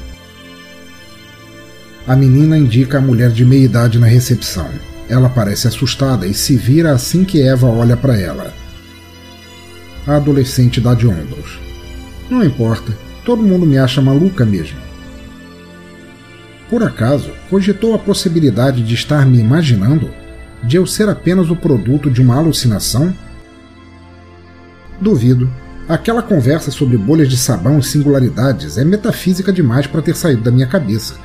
A 2.04 2.16
menina 2.16 2.58
indica 2.58 2.98
a 2.98 3.00
mulher 3.00 3.30
de 3.30 3.44
meia 3.44 3.64
idade 3.64 3.98
na 4.00 4.06
recepção. 4.06 4.68
Ela 5.08 5.28
parece 5.28 5.68
assustada 5.68 6.26
e 6.26 6.34
se 6.34 6.56
vira 6.56 6.92
assim 6.92 7.24
que 7.24 7.40
Eva 7.40 7.68
olha 7.68 7.96
para 7.96 8.18
ela. 8.18 8.63
A 10.06 10.16
adolescente 10.16 10.80
dá 10.80 10.94
de 10.94 11.06
ombros. 11.06 11.58
Não 12.28 12.44
importa, 12.44 12.96
todo 13.24 13.42
mundo 13.42 13.66
me 13.66 13.78
acha 13.78 14.02
maluca 14.02 14.44
mesmo. 14.44 14.78
Por 16.68 16.82
acaso, 16.82 17.30
cogitou 17.48 17.94
a 17.94 17.98
possibilidade 17.98 18.82
de 18.82 18.94
estar 18.94 19.26
me 19.26 19.38
imaginando? 19.38 20.10
De 20.62 20.76
eu 20.76 20.86
ser 20.86 21.08
apenas 21.08 21.50
o 21.50 21.56
produto 21.56 22.10
de 22.10 22.22
uma 22.22 22.36
alucinação? 22.36 23.14
Duvido. 25.00 25.50
Aquela 25.88 26.22
conversa 26.22 26.70
sobre 26.70 26.96
bolhas 26.96 27.28
de 27.28 27.36
sabão 27.36 27.78
e 27.78 27.82
singularidades 27.82 28.78
é 28.78 28.84
metafísica 28.84 29.52
demais 29.52 29.86
para 29.86 30.00
ter 30.00 30.16
saído 30.16 30.42
da 30.42 30.50
minha 30.50 30.66
cabeça. 30.66 31.16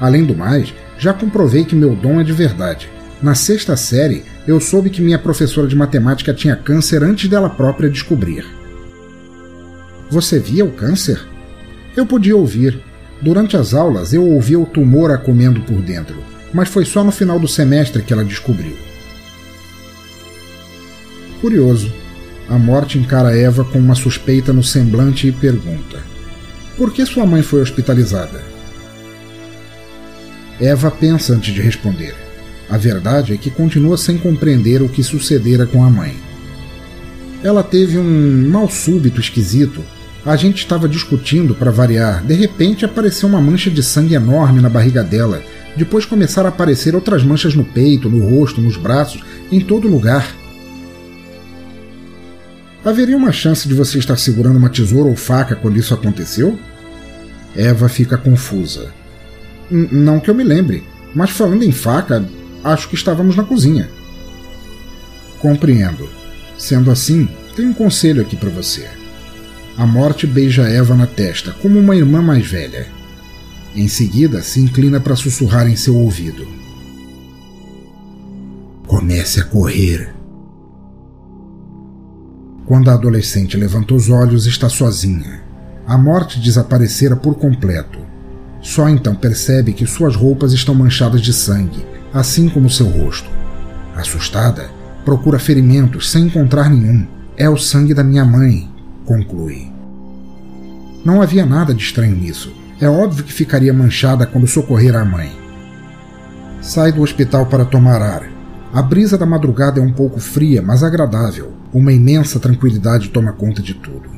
Além 0.00 0.24
do 0.24 0.34
mais, 0.34 0.72
já 0.98 1.12
comprovei 1.12 1.64
que 1.64 1.74
meu 1.76 1.94
dom 1.94 2.20
é 2.20 2.24
de 2.24 2.32
verdade. 2.32 2.88
Na 3.20 3.34
sexta 3.34 3.76
série, 3.76 4.24
eu 4.46 4.60
soube 4.60 4.90
que 4.90 5.02
minha 5.02 5.18
professora 5.18 5.66
de 5.66 5.74
matemática 5.74 6.32
tinha 6.32 6.54
câncer 6.54 7.02
antes 7.02 7.28
dela 7.28 7.50
própria 7.50 7.90
descobrir. 7.90 8.46
Você 10.08 10.38
via 10.38 10.64
o 10.64 10.70
câncer? 10.70 11.20
Eu 11.96 12.06
podia 12.06 12.36
ouvir. 12.36 12.80
Durante 13.20 13.56
as 13.56 13.74
aulas, 13.74 14.12
eu 14.14 14.24
ouvia 14.24 14.60
o 14.60 14.66
tumor 14.66 15.10
a 15.10 15.18
comendo 15.18 15.60
por 15.62 15.82
dentro, 15.82 16.22
mas 16.54 16.68
foi 16.68 16.84
só 16.84 17.02
no 17.02 17.10
final 17.10 17.40
do 17.40 17.48
semestre 17.48 18.02
que 18.02 18.12
ela 18.12 18.24
descobriu. 18.24 18.76
Curioso. 21.40 21.92
A 22.48 22.56
morte 22.56 22.98
encara 22.98 23.36
Eva 23.36 23.64
com 23.64 23.78
uma 23.78 23.96
suspeita 23.96 24.52
no 24.52 24.62
semblante 24.62 25.26
e 25.26 25.32
pergunta: 25.32 26.00
Por 26.76 26.92
que 26.92 27.04
sua 27.04 27.26
mãe 27.26 27.42
foi 27.42 27.60
hospitalizada? 27.60 28.42
Eva 30.60 30.90
pensa 30.90 31.34
antes 31.34 31.52
de 31.52 31.60
responder. 31.60 32.27
A 32.70 32.76
verdade 32.76 33.32
é 33.32 33.36
que 33.36 33.50
continua 33.50 33.96
sem 33.96 34.18
compreender 34.18 34.82
o 34.82 34.88
que 34.88 35.02
sucedera 35.02 35.66
com 35.66 35.82
a 35.82 35.88
mãe. 35.88 36.14
Ela 37.42 37.62
teve 37.62 37.98
um 37.98 38.48
mal 38.50 38.68
súbito 38.68 39.20
esquisito. 39.20 39.82
A 40.24 40.36
gente 40.36 40.58
estava 40.58 40.88
discutindo 40.88 41.54
para 41.54 41.70
variar. 41.70 42.22
De 42.22 42.34
repente 42.34 42.84
apareceu 42.84 43.28
uma 43.28 43.40
mancha 43.40 43.70
de 43.70 43.82
sangue 43.82 44.14
enorme 44.14 44.60
na 44.60 44.68
barriga 44.68 45.02
dela. 45.02 45.42
Depois 45.76 46.04
começaram 46.04 46.48
a 46.48 46.52
aparecer 46.52 46.94
outras 46.94 47.22
manchas 47.22 47.54
no 47.54 47.64
peito, 47.64 48.10
no 48.10 48.28
rosto, 48.28 48.60
nos 48.60 48.76
braços, 48.76 49.22
em 49.50 49.60
todo 49.60 49.88
lugar. 49.88 50.34
Haveria 52.84 53.16
uma 53.16 53.32
chance 53.32 53.66
de 53.66 53.74
você 53.74 53.98
estar 53.98 54.16
segurando 54.16 54.56
uma 54.56 54.68
tesoura 54.68 55.08
ou 55.08 55.16
faca 55.16 55.54
quando 55.54 55.78
isso 55.78 55.94
aconteceu? 55.94 56.58
Eva 57.56 57.88
fica 57.88 58.18
confusa. 58.18 58.92
Não 59.70 60.20
que 60.20 60.30
eu 60.30 60.34
me 60.34 60.44
lembre, 60.44 60.82
mas 61.14 61.30
falando 61.30 61.62
em 61.62 61.72
faca, 61.72 62.24
acho 62.64 62.88
que 62.88 62.94
estávamos 62.94 63.36
na 63.36 63.44
cozinha. 63.44 63.88
Compreendo. 65.38 66.08
Sendo 66.56 66.90
assim, 66.90 67.28
tenho 67.54 67.70
um 67.70 67.74
conselho 67.74 68.22
aqui 68.22 68.36
para 68.36 68.50
você. 68.50 68.88
A 69.76 69.86
morte 69.86 70.26
beija 70.26 70.68
Eva 70.68 70.94
na 70.94 71.06
testa, 71.06 71.52
como 71.52 71.78
uma 71.78 71.94
irmã 71.94 72.20
mais 72.20 72.46
velha. 72.46 72.88
Em 73.76 73.86
seguida, 73.86 74.42
se 74.42 74.60
inclina 74.60 74.98
para 74.98 75.14
sussurrar 75.14 75.68
em 75.68 75.76
seu 75.76 75.96
ouvido. 75.96 76.48
Comece 78.86 79.40
a 79.40 79.44
correr. 79.44 80.12
Quando 82.66 82.90
a 82.90 82.94
adolescente 82.94 83.56
levanta 83.56 83.94
os 83.94 84.10
olhos, 84.10 84.46
está 84.46 84.68
sozinha. 84.68 85.42
A 85.86 85.96
morte 85.96 86.40
desaparecera 86.40 87.14
por 87.14 87.36
completo. 87.36 88.07
Só 88.60 88.88
então 88.88 89.14
percebe 89.14 89.72
que 89.72 89.86
suas 89.86 90.16
roupas 90.16 90.52
estão 90.52 90.74
manchadas 90.74 91.20
de 91.20 91.32
sangue, 91.32 91.84
assim 92.12 92.48
como 92.48 92.68
seu 92.70 92.86
rosto. 92.86 93.30
Assustada, 93.94 94.70
procura 95.04 95.38
ferimentos 95.38 96.10
sem 96.10 96.24
encontrar 96.24 96.68
nenhum. 96.70 97.06
É 97.36 97.48
o 97.48 97.56
sangue 97.56 97.94
da 97.94 98.02
minha 98.02 98.24
mãe, 98.24 98.68
conclui. 99.04 99.72
Não 101.04 101.22
havia 101.22 101.46
nada 101.46 101.72
de 101.72 101.82
estranho 101.82 102.16
nisso. 102.16 102.52
É 102.80 102.88
óbvio 102.88 103.24
que 103.24 103.32
ficaria 103.32 103.72
manchada 103.72 104.26
quando 104.26 104.46
socorrer 104.46 104.94
a 104.94 105.04
mãe. 105.04 105.30
Sai 106.60 106.92
do 106.92 107.02
hospital 107.02 107.46
para 107.46 107.64
tomar 107.64 108.02
ar. 108.02 108.28
A 108.72 108.82
brisa 108.82 109.16
da 109.16 109.24
madrugada 109.24 109.80
é 109.80 109.82
um 109.82 109.92
pouco 109.92 110.20
fria, 110.20 110.60
mas 110.60 110.82
agradável. 110.82 111.52
Uma 111.72 111.92
imensa 111.92 112.38
tranquilidade 112.38 113.08
toma 113.08 113.32
conta 113.32 113.62
de 113.62 113.74
tudo. 113.74 114.17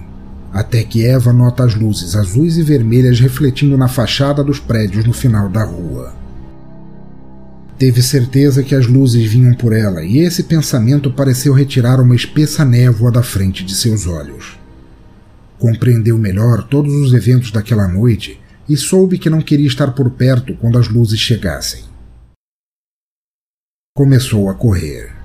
Até 0.52 0.82
que 0.82 1.06
Eva 1.06 1.32
nota 1.32 1.64
as 1.64 1.74
luzes 1.74 2.16
azuis 2.16 2.56
e 2.56 2.62
vermelhas 2.62 3.20
refletindo 3.20 3.76
na 3.76 3.86
fachada 3.86 4.42
dos 4.42 4.58
prédios 4.58 5.04
no 5.04 5.12
final 5.12 5.48
da 5.48 5.64
rua. 5.64 6.12
Teve 7.78 8.02
certeza 8.02 8.62
que 8.62 8.74
as 8.74 8.86
luzes 8.86 9.30
vinham 9.30 9.54
por 9.54 9.72
ela, 9.72 10.04
e 10.04 10.18
esse 10.18 10.42
pensamento 10.42 11.10
pareceu 11.10 11.54
retirar 11.54 12.00
uma 12.00 12.14
espessa 12.14 12.64
névoa 12.64 13.10
da 13.10 13.22
frente 13.22 13.64
de 13.64 13.74
seus 13.74 14.06
olhos. 14.06 14.58
Compreendeu 15.58 16.18
melhor 16.18 16.64
todos 16.64 16.92
os 16.92 17.14
eventos 17.14 17.50
daquela 17.50 17.88
noite 17.88 18.40
e 18.68 18.76
soube 18.76 19.18
que 19.18 19.30
não 19.30 19.40
queria 19.40 19.66
estar 19.66 19.92
por 19.92 20.10
perto 20.10 20.54
quando 20.56 20.78
as 20.78 20.88
luzes 20.88 21.18
chegassem. 21.18 21.84
Começou 23.94 24.48
a 24.48 24.54
correr. 24.54 25.19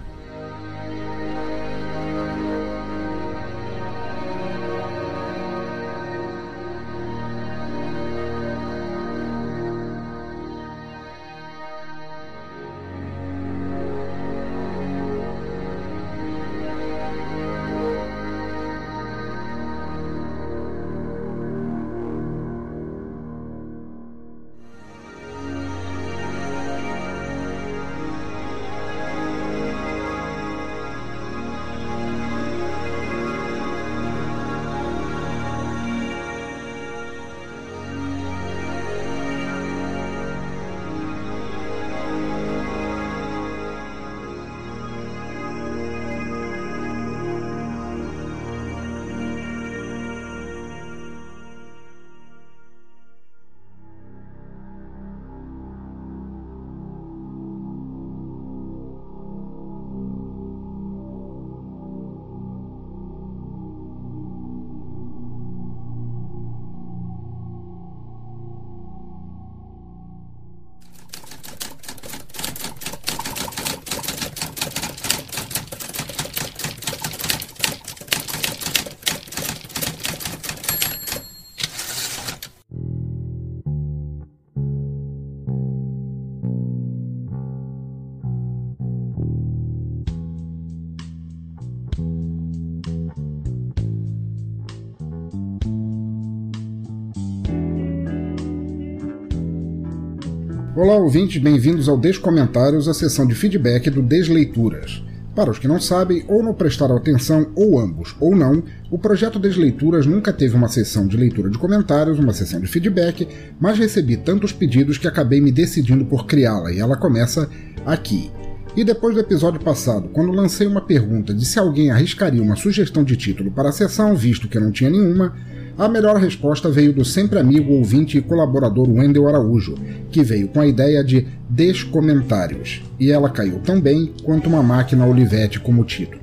Olá, 100.75 100.97
ouvintes, 100.97 101.41
bem-vindos 101.41 101.87
ao 101.87 101.97
Descomentários, 101.97 102.89
a 102.89 102.93
sessão 102.93 103.25
de 103.25 103.33
feedback 103.33 103.89
do 103.89 104.01
Desleituras. 104.01 105.01
Para 105.33 105.49
os 105.49 105.57
que 105.57 105.69
não 105.69 105.79
sabem, 105.79 106.25
ou 106.27 106.43
não 106.43 106.53
prestaram 106.53 106.97
atenção, 106.97 107.47
ou 107.55 107.79
ambos, 107.79 108.13
ou 108.19 108.35
não, 108.35 108.61
o 108.91 108.99
projeto 108.99 109.39
Desleituras 109.39 110.05
nunca 110.05 110.33
teve 110.33 110.53
uma 110.53 110.67
sessão 110.67 111.07
de 111.07 111.15
leitura 111.15 111.49
de 111.49 111.57
comentários, 111.57 112.19
uma 112.19 112.33
sessão 112.33 112.59
de 112.59 112.67
feedback, 112.67 113.25
mas 113.57 113.79
recebi 113.79 114.17
tantos 114.17 114.51
pedidos 114.51 114.97
que 114.97 115.07
acabei 115.07 115.39
me 115.39 115.49
decidindo 115.49 116.03
por 116.03 116.25
criá-la, 116.25 116.73
e 116.73 116.79
ela 116.81 116.97
começa 116.97 117.49
aqui. 117.85 118.29
E 118.75 118.83
depois 118.83 119.15
do 119.15 119.21
episódio 119.21 119.61
passado, 119.61 120.09
quando 120.11 120.33
lancei 120.33 120.67
uma 120.67 120.81
pergunta 120.81 121.33
de 121.33 121.45
se 121.45 121.57
alguém 121.57 121.91
arriscaria 121.91 122.41
uma 122.41 122.57
sugestão 122.57 123.05
de 123.05 123.15
título 123.15 123.49
para 123.49 123.69
a 123.69 123.71
sessão, 123.71 124.13
visto 124.15 124.49
que 124.49 124.59
não 124.59 124.69
tinha 124.69 124.89
nenhuma, 124.89 125.33
a 125.77 125.87
melhor 125.87 126.17
resposta 126.17 126.69
veio 126.69 126.91
do 126.91 127.05
sempre 127.05 127.39
amigo, 127.39 127.71
ouvinte 127.71 128.17
e 128.17 128.21
colaborador 128.21 128.89
Wendel 128.89 129.29
Araújo, 129.29 129.75
que 130.11 130.23
veio 130.23 130.49
com 130.49 130.59
a 130.59 130.67
ideia 130.67 131.01
de 131.01 131.25
Descomentários, 131.49 132.83
e 132.99 133.11
ela 133.11 133.29
caiu 133.29 133.59
tão 133.59 133.79
bem 133.79 134.13
quanto 134.23 134.49
uma 134.49 134.61
máquina 134.61 135.05
Olivetti 135.05 135.57
como 135.59 135.85
título. 135.85 136.21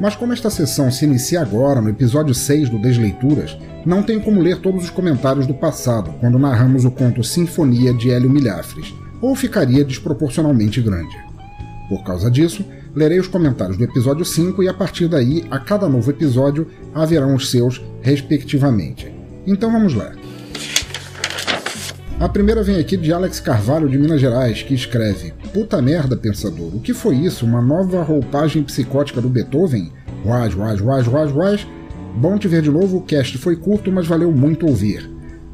Mas 0.00 0.16
como 0.16 0.32
esta 0.32 0.48
sessão 0.48 0.90
se 0.90 1.04
inicia 1.04 1.42
agora, 1.42 1.82
no 1.82 1.90
episódio 1.90 2.34
6 2.34 2.70
do 2.70 2.78
Desleituras, 2.78 3.58
não 3.84 4.02
tem 4.02 4.18
como 4.18 4.40
ler 4.40 4.56
todos 4.56 4.84
os 4.84 4.90
comentários 4.90 5.46
do 5.46 5.52
passado, 5.52 6.14
quando 6.18 6.38
narramos 6.38 6.86
o 6.86 6.90
conto 6.90 7.22
Sinfonia 7.22 7.92
de 7.92 8.10
Hélio 8.10 8.30
Milhafres, 8.30 8.94
ou 9.20 9.34
ficaria 9.34 9.84
desproporcionalmente 9.84 10.80
grande. 10.80 11.16
Por 11.88 12.04
causa 12.04 12.30
disso, 12.30 12.64
lerei 12.94 13.18
os 13.18 13.26
comentários 13.26 13.76
do 13.76 13.84
episódio 13.84 14.24
5 14.24 14.62
e 14.62 14.68
a 14.68 14.74
partir 14.74 15.08
daí, 15.08 15.44
a 15.50 15.58
cada 15.58 15.88
novo 15.88 16.10
episódio, 16.10 16.68
haverão 16.94 17.34
os 17.34 17.50
seus, 17.50 17.82
respectivamente. 18.00 19.12
Então 19.46 19.72
vamos 19.72 19.94
lá. 19.94 20.12
A 22.20 22.28
primeira 22.28 22.62
vem 22.62 22.76
aqui 22.76 22.98
de 22.98 23.12
Alex 23.12 23.40
Carvalho, 23.40 23.88
de 23.88 23.96
Minas 23.96 24.20
Gerais, 24.20 24.62
que 24.62 24.74
escreve: 24.74 25.32
Puta 25.54 25.80
merda, 25.80 26.16
pensador, 26.16 26.76
o 26.76 26.80
que 26.80 26.92
foi 26.92 27.16
isso? 27.16 27.46
Uma 27.46 27.62
nova 27.62 28.02
roupagem 28.02 28.62
psicótica 28.62 29.20
do 29.20 29.28
Beethoven? 29.28 29.90
Ruaz, 30.22 30.52
ruaz, 30.52 30.80
ruaz, 30.80 31.06
ruaz, 31.06 31.32
ruaz. 31.32 31.66
Bom 32.16 32.36
te 32.36 32.46
ver 32.46 32.60
de 32.60 32.70
novo, 32.70 32.98
o 32.98 33.02
cast 33.02 33.38
foi 33.38 33.56
curto, 33.56 33.90
mas 33.90 34.06
valeu 34.06 34.30
muito 34.30 34.66
ouvir. 34.66 35.10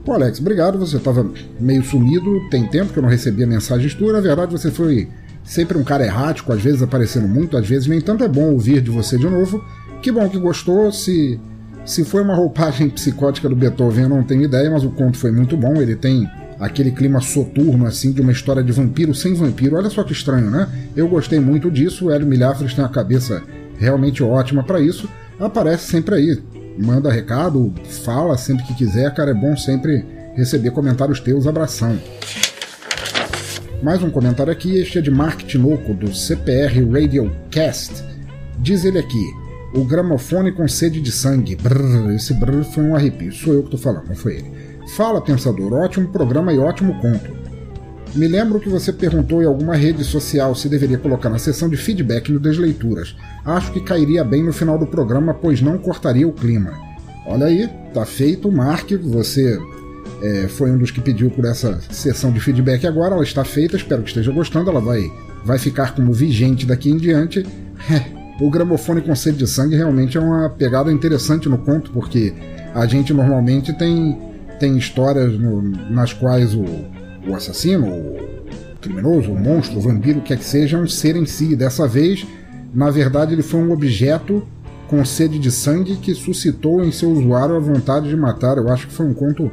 Pô, 0.06 0.12
Alex, 0.12 0.38
obrigado, 0.40 0.78
você 0.78 0.96
estava 0.96 1.28
meio 1.60 1.82
sumido, 1.82 2.48
tem 2.48 2.64
tempo 2.66 2.92
que 2.92 2.98
eu 2.98 3.02
não 3.02 3.10
recebia 3.10 3.46
mensagens 3.46 3.92
tuas, 3.92 4.12
na 4.12 4.20
verdade 4.20 4.52
você 4.52 4.70
foi 4.70 5.08
sempre 5.46 5.76
um 5.76 5.82
cara 5.82 6.04
errático, 6.04 6.52
às 6.52 6.62
vezes 6.62 6.80
aparecendo 6.80 7.26
muito, 7.26 7.56
às 7.56 7.68
vezes 7.68 7.88
nem 7.88 8.00
tanto. 8.00 8.24
É 8.24 8.28
bom 8.28 8.52
ouvir 8.52 8.80
de 8.80 8.90
você 8.90 9.18
de 9.18 9.28
novo. 9.28 9.64
Que 10.02 10.12
bom 10.12 10.28
que 10.28 10.38
gostou. 10.38 10.92
Se, 10.92 11.40
se 11.84 12.04
foi 12.04 12.22
uma 12.22 12.34
roupagem 12.38 12.90
psicótica 12.90 13.48
do 13.48 13.56
Beethoven, 13.56 14.04
eu 14.04 14.08
não 14.08 14.22
tenho 14.22 14.42
ideia, 14.42 14.70
mas 14.70 14.84
o 14.84 14.90
conto 14.90 15.16
foi 15.18 15.30
muito 15.30 15.56
bom. 15.56 15.80
Ele 15.80 15.94
tem 15.94 16.28
aquele 16.58 16.90
clima 16.90 17.20
soturno, 17.20 17.86
assim, 17.86 18.12
de 18.12 18.20
uma 18.20 18.32
história 18.32 18.62
de 18.62 18.72
vampiro 18.72 19.14
sem 19.14 19.34
vampiro. 19.34 19.76
Olha 19.76 19.90
só 19.90 20.02
que 20.02 20.12
estranho, 20.12 20.50
né? 20.50 20.68
Eu 20.96 21.08
gostei 21.08 21.38
muito 21.38 21.70
disso. 21.70 22.06
O 22.06 22.10
Hélio 22.10 22.26
Milhafres 22.26 22.74
tem 22.74 22.84
uma 22.84 22.90
cabeça 22.90 23.42
realmente 23.78 24.22
ótima 24.22 24.62
para 24.62 24.80
isso. 24.80 25.08
Aparece 25.38 25.90
sempre 25.90 26.14
aí. 26.14 26.42
Manda 26.78 27.10
recado, 27.10 27.72
fala 28.04 28.36
sempre 28.36 28.64
que 28.64 28.74
quiser, 28.74 29.12
cara. 29.14 29.30
É 29.30 29.34
bom 29.34 29.56
sempre 29.56 30.04
receber 30.34 30.70
comentários 30.70 31.20
teus. 31.20 31.46
Abração. 31.46 31.98
Mais 33.82 34.02
um 34.02 34.10
comentário 34.10 34.52
aqui, 34.52 34.78
este 34.78 34.98
é 34.98 35.02
de 35.02 35.10
Mark 35.10 35.42
Tinoco, 35.42 35.94
do 35.94 36.14
CPR 36.14 36.84
Radiocast. 36.90 38.04
Diz 38.58 38.84
ele 38.84 38.98
aqui: 38.98 39.24
o 39.74 39.84
gramofone 39.84 40.52
com 40.52 40.66
sede 40.66 41.00
de 41.00 41.12
sangue. 41.12 41.56
Brrr, 41.56 42.14
esse 42.14 42.34
brrr 42.34 42.64
foi 42.64 42.84
um 42.84 42.94
arrepio. 42.94 43.32
Sou 43.32 43.54
eu 43.54 43.62
que 43.62 43.70
tô 43.70 43.78
falando, 43.78 44.08
não 44.08 44.16
foi 44.16 44.36
ele. 44.36 44.52
Fala, 44.96 45.20
pensador, 45.20 45.72
ótimo 45.72 46.08
programa 46.08 46.52
e 46.52 46.58
ótimo 46.58 47.00
conto. 47.00 47.45
Me 48.16 48.26
lembro 48.26 48.58
que 48.58 48.68
você 48.70 48.94
perguntou 48.94 49.42
em 49.42 49.46
alguma 49.46 49.76
rede 49.76 50.02
social 50.02 50.54
se 50.54 50.70
deveria 50.70 50.96
colocar 50.96 51.28
na 51.28 51.38
seção 51.38 51.68
de 51.68 51.76
feedback 51.76 52.32
no 52.32 52.40
Desleituras. 52.40 53.14
Acho 53.44 53.70
que 53.70 53.80
cairia 53.80 54.24
bem 54.24 54.42
no 54.42 54.54
final 54.54 54.78
do 54.78 54.86
programa, 54.86 55.34
pois 55.34 55.60
não 55.60 55.76
cortaria 55.76 56.26
o 56.26 56.32
clima. 56.32 56.72
Olha 57.26 57.44
aí, 57.44 57.68
tá 57.92 58.06
feito, 58.06 58.50
Mark, 58.50 58.90
você 59.02 59.58
é, 60.22 60.48
foi 60.48 60.70
um 60.70 60.78
dos 60.78 60.90
que 60.90 61.02
pediu 61.02 61.30
por 61.30 61.44
essa 61.44 61.78
sessão 61.90 62.32
de 62.32 62.40
feedback 62.40 62.86
agora. 62.86 63.14
Ela 63.14 63.22
está 63.22 63.44
feita, 63.44 63.76
espero 63.76 64.02
que 64.02 64.08
esteja 64.08 64.32
gostando. 64.32 64.70
Ela 64.70 64.80
vai, 64.80 65.12
vai 65.44 65.58
ficar 65.58 65.94
como 65.94 66.10
vigente 66.10 66.64
daqui 66.64 66.88
em 66.88 66.96
diante. 66.96 67.44
o 68.40 68.50
gramofone 68.50 69.02
com 69.02 69.14
sede 69.14 69.36
de 69.36 69.46
sangue 69.46 69.76
realmente 69.76 70.16
é 70.16 70.20
uma 70.20 70.48
pegada 70.48 70.90
interessante 70.90 71.50
no 71.50 71.58
conto, 71.58 71.90
porque 71.90 72.32
a 72.74 72.86
gente 72.86 73.12
normalmente 73.12 73.74
tem, 73.74 74.18
tem 74.58 74.78
histórias 74.78 75.38
no, 75.38 75.60
nas 75.90 76.14
quais 76.14 76.54
o, 76.54 76.64
o 77.26 77.34
assassino, 77.34 77.86
o 77.86 78.16
criminoso, 78.80 79.32
o 79.32 79.38
monstro, 79.38 79.78
o 79.78 79.80
vampiro, 79.80 80.20
o 80.20 80.22
que 80.22 80.32
é 80.32 80.36
que 80.36 80.44
seja, 80.44 80.76
é 80.76 80.80
um 80.80 80.86
ser 80.86 81.16
em 81.16 81.26
si. 81.26 81.56
Dessa 81.56 81.86
vez, 81.86 82.26
na 82.72 82.90
verdade, 82.90 83.34
ele 83.34 83.42
foi 83.42 83.60
um 83.60 83.72
objeto 83.72 84.42
com 84.88 85.04
sede 85.04 85.38
de 85.38 85.50
sangue 85.50 85.96
que 85.96 86.14
suscitou 86.14 86.84
em 86.84 86.92
seu 86.92 87.10
usuário 87.10 87.56
a 87.56 87.60
vontade 87.60 88.08
de 88.08 88.16
matar. 88.16 88.56
Eu 88.56 88.68
acho 88.68 88.86
que 88.86 88.92
foi 88.92 89.06
um 89.06 89.14
conto 89.14 89.50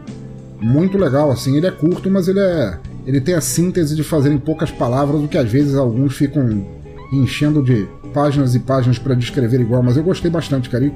muito 0.61 0.97
legal, 0.97 1.31
assim. 1.31 1.57
Ele 1.57 1.67
é 1.67 1.71
curto, 1.71 2.09
mas 2.09 2.27
ele 2.27 2.39
é. 2.39 2.77
Ele 3.05 3.19
tem 3.19 3.35
a 3.35 3.41
síntese 3.41 3.95
de 3.95 4.03
fazer 4.03 4.31
em 4.31 4.37
poucas 4.37 4.71
palavras 4.71 5.21
o 5.21 5.27
que 5.27 5.37
às 5.37 5.49
vezes 5.49 5.75
alguns 5.75 6.15
ficam 6.15 6.65
enchendo 7.11 7.61
de 7.61 7.87
páginas 8.13 8.55
e 8.55 8.59
páginas 8.59 8.97
para 8.97 9.13
descrever 9.13 9.59
igual, 9.59 9.83
mas 9.83 9.97
eu 9.97 10.03
gostei 10.03 10.31
bastante, 10.31 10.69
cara. 10.69 10.85
E 10.85 10.93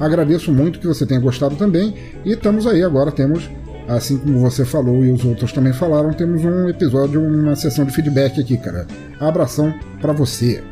agradeço 0.00 0.50
muito 0.50 0.80
que 0.80 0.86
você 0.86 1.06
tenha 1.06 1.20
gostado 1.20 1.54
também. 1.54 1.94
E 2.24 2.32
estamos 2.32 2.66
aí 2.66 2.82
agora, 2.82 3.12
temos 3.12 3.48
Assim 3.86 4.16
como 4.16 4.40
você 4.40 4.64
falou 4.64 5.04
e 5.04 5.10
os 5.10 5.24
outros 5.24 5.52
também 5.52 5.72
falaram, 5.72 6.12
temos 6.12 6.42
um 6.44 6.68
episódio, 6.68 7.20
uma 7.20 7.54
sessão 7.54 7.84
de 7.84 7.92
feedback 7.92 8.40
aqui, 8.40 8.56
cara. 8.56 8.86
Abração 9.20 9.74
para 10.00 10.12
você. 10.12 10.62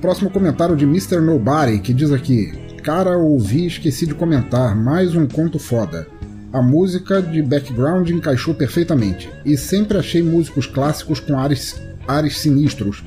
Próximo 0.00 0.30
comentário 0.30 0.76
de 0.76 0.84
Mr. 0.84 1.20
Nobody, 1.20 1.80
que 1.80 1.92
diz 1.92 2.12
aqui: 2.12 2.52
Cara, 2.82 3.16
ouvi 3.16 3.62
e 3.62 3.66
esqueci 3.66 4.06
de 4.06 4.14
comentar, 4.14 4.76
mais 4.76 5.14
um 5.14 5.26
conto 5.26 5.58
foda. 5.58 6.06
A 6.52 6.60
música 6.60 7.22
de 7.22 7.40
background 7.42 8.10
encaixou 8.10 8.54
perfeitamente, 8.54 9.30
e 9.44 9.56
sempre 9.56 9.98
achei 9.98 10.22
músicos 10.22 10.66
clássicos 10.66 11.20
com 11.20 11.38
ares, 11.38 11.80
ares 12.06 12.38
sinistros, 12.38 13.04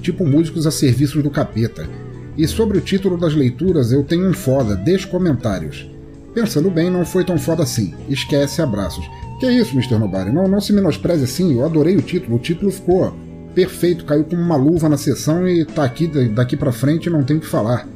tipo 0.00 0.26
músicos 0.26 0.66
a 0.66 0.70
serviço 0.70 1.22
do 1.22 1.30
capeta. 1.30 1.88
E 2.36 2.48
sobre 2.48 2.78
o 2.78 2.80
título 2.80 3.18
das 3.18 3.34
leituras, 3.34 3.92
eu 3.92 4.02
tenho 4.02 4.28
um 4.28 4.32
foda, 4.32 4.74
deixe 4.74 5.06
comentários. 5.06 5.89
Pensando 6.34 6.70
bem, 6.70 6.90
não 6.90 7.04
foi 7.04 7.24
tão 7.24 7.38
foda 7.38 7.62
assim. 7.62 7.94
Esquece 8.08 8.62
abraços. 8.62 9.04
Que 9.38 9.46
é 9.46 9.52
isso, 9.52 9.74
Mr. 9.74 9.98
Nobody? 9.98 10.30
Não, 10.30 10.46
não 10.46 10.60
se 10.60 10.72
menospreze 10.72 11.24
assim, 11.24 11.54
eu 11.54 11.64
adorei 11.64 11.96
o 11.96 12.02
título. 12.02 12.36
O 12.36 12.38
título 12.38 12.70
ficou 12.70 13.14
perfeito, 13.54 14.04
caiu 14.04 14.24
como 14.24 14.40
uma 14.40 14.56
luva 14.56 14.88
na 14.88 14.96
sessão 14.96 15.46
e 15.48 15.64
tá 15.64 15.84
aqui 15.84 16.06
daqui 16.28 16.56
para 16.56 16.70
frente 16.72 17.10
não 17.10 17.24
tem 17.24 17.36
o 17.36 17.40
que 17.40 17.46
falar. 17.46 17.86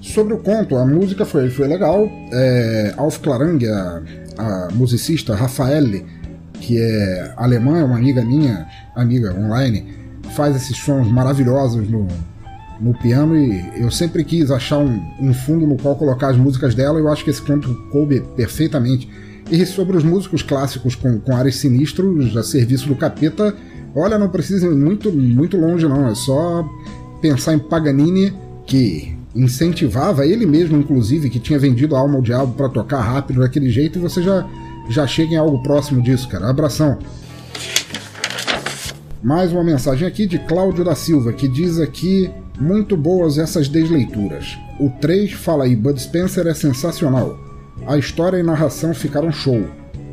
Sobre 0.00 0.34
o 0.34 0.38
conto, 0.38 0.76
a 0.76 0.84
música 0.84 1.24
foi, 1.24 1.48
foi 1.50 1.68
legal. 1.68 2.08
É, 2.32 2.94
Alf 2.96 3.18
Clarang, 3.18 3.66
a, 3.66 4.02
a 4.36 4.68
musicista 4.72 5.34
Rafaelle, 5.34 6.04
que 6.60 6.78
é 6.78 7.32
alemã, 7.36 7.78
é 7.78 7.84
uma 7.84 7.96
amiga 7.96 8.24
minha, 8.24 8.66
amiga 8.94 9.34
online, 9.34 9.94
faz 10.34 10.56
esses 10.56 10.76
sons 10.76 11.10
maravilhosos 11.10 11.88
no, 11.88 12.06
no 12.80 12.92
piano 12.92 13.36
e 13.36 13.82
eu 13.82 13.90
sempre 13.90 14.24
quis 14.24 14.50
achar 14.50 14.78
um, 14.78 15.00
um, 15.20 15.32
fundo 15.32 15.66
no 15.66 15.76
qual 15.76 15.96
colocar 15.96 16.28
as 16.28 16.36
músicas 16.36 16.74
dela 16.74 16.98
e 16.98 17.02
eu 17.02 17.08
acho 17.08 17.24
que 17.24 17.30
esse 17.30 17.42
canto 17.42 17.74
coube 17.90 18.20
perfeitamente. 18.36 19.08
E 19.50 19.64
sobre 19.66 19.96
os 19.96 20.04
músicos 20.04 20.42
clássicos 20.42 20.94
com, 20.94 21.20
com 21.20 21.36
áreas 21.36 21.56
sinistros 21.56 22.36
a 22.36 22.42
serviço 22.42 22.88
do 22.88 22.96
capeta, 22.96 23.54
olha, 23.94 24.18
não 24.18 24.28
precisa 24.28 24.66
ir 24.66 24.74
muito, 24.74 25.12
muito 25.12 25.56
longe 25.56 25.86
não, 25.86 26.08
é 26.08 26.14
só 26.14 26.68
pensar 27.20 27.54
em 27.54 27.58
Paganini, 27.58 28.32
que 28.66 29.16
incentivava 29.34 30.26
ele 30.26 30.46
mesmo, 30.46 30.76
inclusive, 30.76 31.28
que 31.28 31.38
tinha 31.38 31.58
vendido 31.58 31.96
a 31.96 31.98
alma 31.98 32.16
ao 32.16 32.22
diabo 32.22 32.54
para 32.54 32.68
tocar 32.68 33.00
rápido 33.00 33.40
daquele 33.40 33.68
jeito, 33.68 33.98
e 33.98 34.02
você 34.02 34.22
já, 34.22 34.46
já 34.88 35.06
chega 35.06 35.34
em 35.34 35.36
algo 35.36 35.62
próximo 35.62 36.00
disso, 36.00 36.28
cara. 36.28 36.48
Abração. 36.48 36.98
Mais 39.22 39.52
uma 39.52 39.64
mensagem 39.64 40.06
aqui 40.06 40.26
de 40.26 40.38
Cláudio 40.38 40.84
da 40.84 40.94
Silva, 40.94 41.32
que 41.32 41.48
diz 41.48 41.80
aqui 41.80 42.30
muito 42.58 42.96
boas 42.96 43.38
essas 43.38 43.68
desleituras. 43.68 44.58
O 44.78 44.90
3 44.90 45.32
fala 45.32 45.64
aí, 45.64 45.74
Bud 45.74 46.00
Spencer 46.00 46.46
é 46.46 46.54
sensacional. 46.54 47.38
A 47.86 47.98
história 47.98 48.38
e 48.38 48.42
narração 48.42 48.94
ficaram 48.94 49.32
show. 49.32 49.64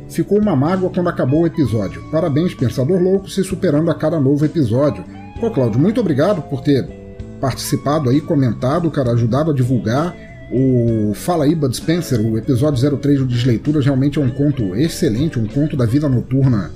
Ficou 0.08 0.38
uma 0.38 0.54
mágoa 0.54 0.90
quando 0.90 1.08
acabou 1.08 1.42
o 1.42 1.46
episódio. 1.46 2.02
Parabéns, 2.10 2.54
Pensador 2.54 3.00
Louco, 3.00 3.30
se 3.30 3.42
superando 3.42 3.90
a 3.90 3.94
cada 3.94 4.20
novo 4.20 4.44
episódio. 4.44 5.04
Pô, 5.40 5.50
Cláudio, 5.50 5.80
muito 5.80 6.00
obrigado 6.00 6.42
por 6.42 6.60
ter 6.60 6.86
participado 7.40 8.10
aí, 8.10 8.20
comentado, 8.20 8.90
cara, 8.90 9.12
ajudado 9.12 9.50
a 9.50 9.54
divulgar. 9.54 10.14
O 10.52 11.14
Fala 11.14 11.44
aí, 11.44 11.54
Bud 11.54 11.74
Spencer, 11.74 12.20
o 12.20 12.36
episódio 12.36 12.98
03 12.98 13.20
do 13.20 13.26
Desleituras, 13.26 13.86
realmente 13.86 14.18
é 14.18 14.22
um 14.22 14.30
conto 14.30 14.76
excelente, 14.76 15.38
um 15.38 15.46
conto 15.46 15.76
da 15.76 15.86
vida 15.86 16.08
noturna 16.08 16.70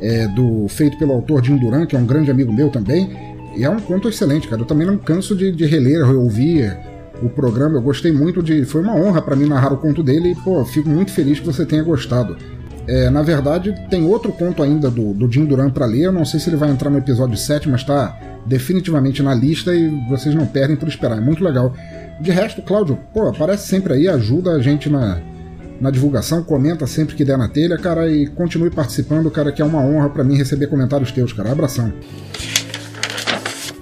é, 0.00 0.28
do 0.28 0.68
feito 0.68 0.96
pelo 0.96 1.12
autor 1.12 1.44
Jim 1.44 1.56
Duran, 1.56 1.86
que 1.86 1.96
é 1.96 1.98
um 1.98 2.06
grande 2.06 2.30
amigo 2.30 2.52
meu 2.52 2.70
também. 2.70 3.25
E 3.56 3.64
é 3.64 3.70
um 3.70 3.80
conto 3.80 4.08
excelente, 4.08 4.48
cara. 4.48 4.62
Eu 4.62 4.66
também 4.66 4.86
não 4.86 4.98
canso 4.98 5.34
de, 5.34 5.50
de 5.50 5.64
reler, 5.64 6.08
ouvir 6.08 6.76
o 7.22 7.28
programa. 7.28 7.76
Eu 7.76 7.82
gostei 7.82 8.12
muito 8.12 8.42
de. 8.42 8.64
Foi 8.64 8.82
uma 8.82 8.94
honra 8.94 9.22
para 9.22 9.34
mim 9.34 9.46
narrar 9.46 9.72
o 9.72 9.78
conto 9.78 10.02
dele 10.02 10.32
e, 10.32 10.34
pô, 10.34 10.64
fico 10.64 10.88
muito 10.88 11.10
feliz 11.10 11.40
que 11.40 11.46
você 11.46 11.64
tenha 11.64 11.82
gostado. 11.82 12.36
É, 12.86 13.10
na 13.10 13.22
verdade, 13.22 13.74
tem 13.90 14.04
outro 14.04 14.30
conto 14.30 14.62
ainda 14.62 14.90
do, 14.90 15.12
do 15.12 15.30
Jim 15.30 15.44
Duran 15.44 15.70
para 15.70 15.86
ler. 15.86 16.04
Eu 16.04 16.12
não 16.12 16.24
sei 16.24 16.38
se 16.38 16.48
ele 16.48 16.56
vai 16.56 16.70
entrar 16.70 16.90
no 16.90 16.98
episódio 16.98 17.36
7, 17.36 17.68
mas 17.68 17.80
está 17.80 18.16
definitivamente 18.46 19.22
na 19.22 19.34
lista 19.34 19.74
e 19.74 19.88
vocês 20.08 20.34
não 20.34 20.46
perdem 20.46 20.76
por 20.76 20.88
esperar. 20.88 21.18
É 21.18 21.20
muito 21.20 21.42
legal. 21.42 21.74
De 22.20 22.30
resto, 22.30 22.62
Cláudio, 22.62 22.98
pô, 23.12 23.28
aparece 23.28 23.66
sempre 23.66 23.94
aí, 23.94 24.08
ajuda 24.08 24.52
a 24.52 24.62
gente 24.62 24.88
na, 24.88 25.20
na 25.80 25.90
divulgação, 25.90 26.42
comenta 26.42 26.86
sempre 26.86 27.14
que 27.14 27.24
der 27.24 27.36
na 27.36 27.48
telha, 27.48 27.76
cara, 27.76 28.10
e 28.10 28.26
continue 28.28 28.70
participando, 28.70 29.30
cara, 29.30 29.50
que 29.50 29.60
é 29.60 29.64
uma 29.64 29.80
honra 29.80 30.08
para 30.08 30.24
mim 30.24 30.36
receber 30.36 30.68
comentários 30.68 31.10
teus, 31.10 31.32
cara. 31.32 31.50
Abração. 31.50 31.92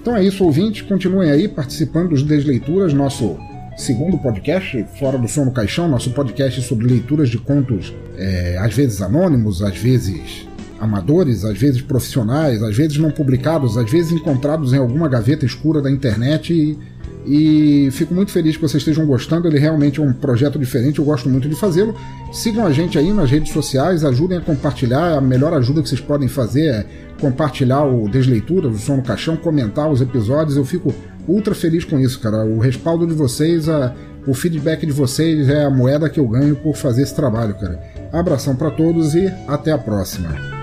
Então 0.04 0.14
é 0.14 0.22
isso, 0.22 0.44
ouvintes. 0.44 0.82
Continuem 0.82 1.30
aí 1.30 1.48
participando 1.48 2.10
dos 2.10 2.22
Desleituras, 2.22 2.92
nosso 2.92 3.38
segundo 3.74 4.18
podcast, 4.18 4.84
Fora 4.98 5.16
do 5.16 5.26
Som 5.26 5.46
no 5.46 5.50
Caixão, 5.50 5.88
nosso 5.88 6.10
podcast 6.10 6.60
sobre 6.60 6.86
leituras 6.86 7.30
de 7.30 7.38
contos, 7.38 7.90
é, 8.18 8.58
às 8.60 8.74
vezes 8.74 9.00
anônimos, 9.00 9.62
às 9.62 9.78
vezes 9.78 10.46
amadores, 10.78 11.42
às 11.42 11.56
vezes 11.56 11.80
profissionais, 11.80 12.62
às 12.62 12.76
vezes 12.76 12.98
não 12.98 13.10
publicados, 13.10 13.78
às 13.78 13.90
vezes 13.90 14.12
encontrados 14.12 14.74
em 14.74 14.76
alguma 14.76 15.08
gaveta 15.08 15.46
escura 15.46 15.80
da 15.80 15.90
internet. 15.90 16.52
E, 16.52 16.78
e 17.26 17.88
fico 17.92 18.14
muito 18.14 18.30
feliz 18.30 18.56
que 18.56 18.62
vocês 18.62 18.80
estejam 18.80 19.06
gostando. 19.06 19.48
Ele 19.48 19.58
realmente 19.58 20.00
é 20.00 20.02
um 20.02 20.12
projeto 20.12 20.58
diferente, 20.58 20.98
eu 20.98 21.04
gosto 21.04 21.28
muito 21.28 21.48
de 21.48 21.54
fazê-lo. 21.54 21.94
Sigam 22.32 22.66
a 22.66 22.72
gente 22.72 22.98
aí 22.98 23.12
nas 23.12 23.30
redes 23.30 23.52
sociais, 23.52 24.04
ajudem 24.04 24.38
a 24.38 24.40
compartilhar. 24.40 25.16
A 25.16 25.20
melhor 25.20 25.52
ajuda 25.54 25.82
que 25.82 25.88
vocês 25.88 26.00
podem 26.00 26.28
fazer 26.28 26.66
é 26.66 26.86
compartilhar 27.20 27.84
o 27.84 28.08
Desleitura, 28.08 28.68
o 28.68 28.78
Som 28.78 28.96
no 28.96 29.02
Caixão, 29.02 29.36
comentar 29.36 29.90
os 29.90 30.00
episódios. 30.00 30.56
Eu 30.56 30.64
fico 30.64 30.94
ultra 31.26 31.54
feliz 31.54 31.84
com 31.84 31.98
isso, 31.98 32.20
cara. 32.20 32.44
O 32.44 32.58
respaldo 32.58 33.06
de 33.06 33.14
vocês, 33.14 33.68
a, 33.68 33.94
o 34.26 34.34
feedback 34.34 34.84
de 34.84 34.92
vocês 34.92 35.48
é 35.48 35.64
a 35.64 35.70
moeda 35.70 36.08
que 36.08 36.20
eu 36.20 36.28
ganho 36.28 36.56
por 36.56 36.76
fazer 36.76 37.02
esse 37.02 37.14
trabalho, 37.14 37.54
cara. 37.54 37.80
Abração 38.12 38.54
para 38.54 38.70
todos 38.70 39.14
e 39.14 39.26
até 39.48 39.72
a 39.72 39.78
próxima. 39.78 40.53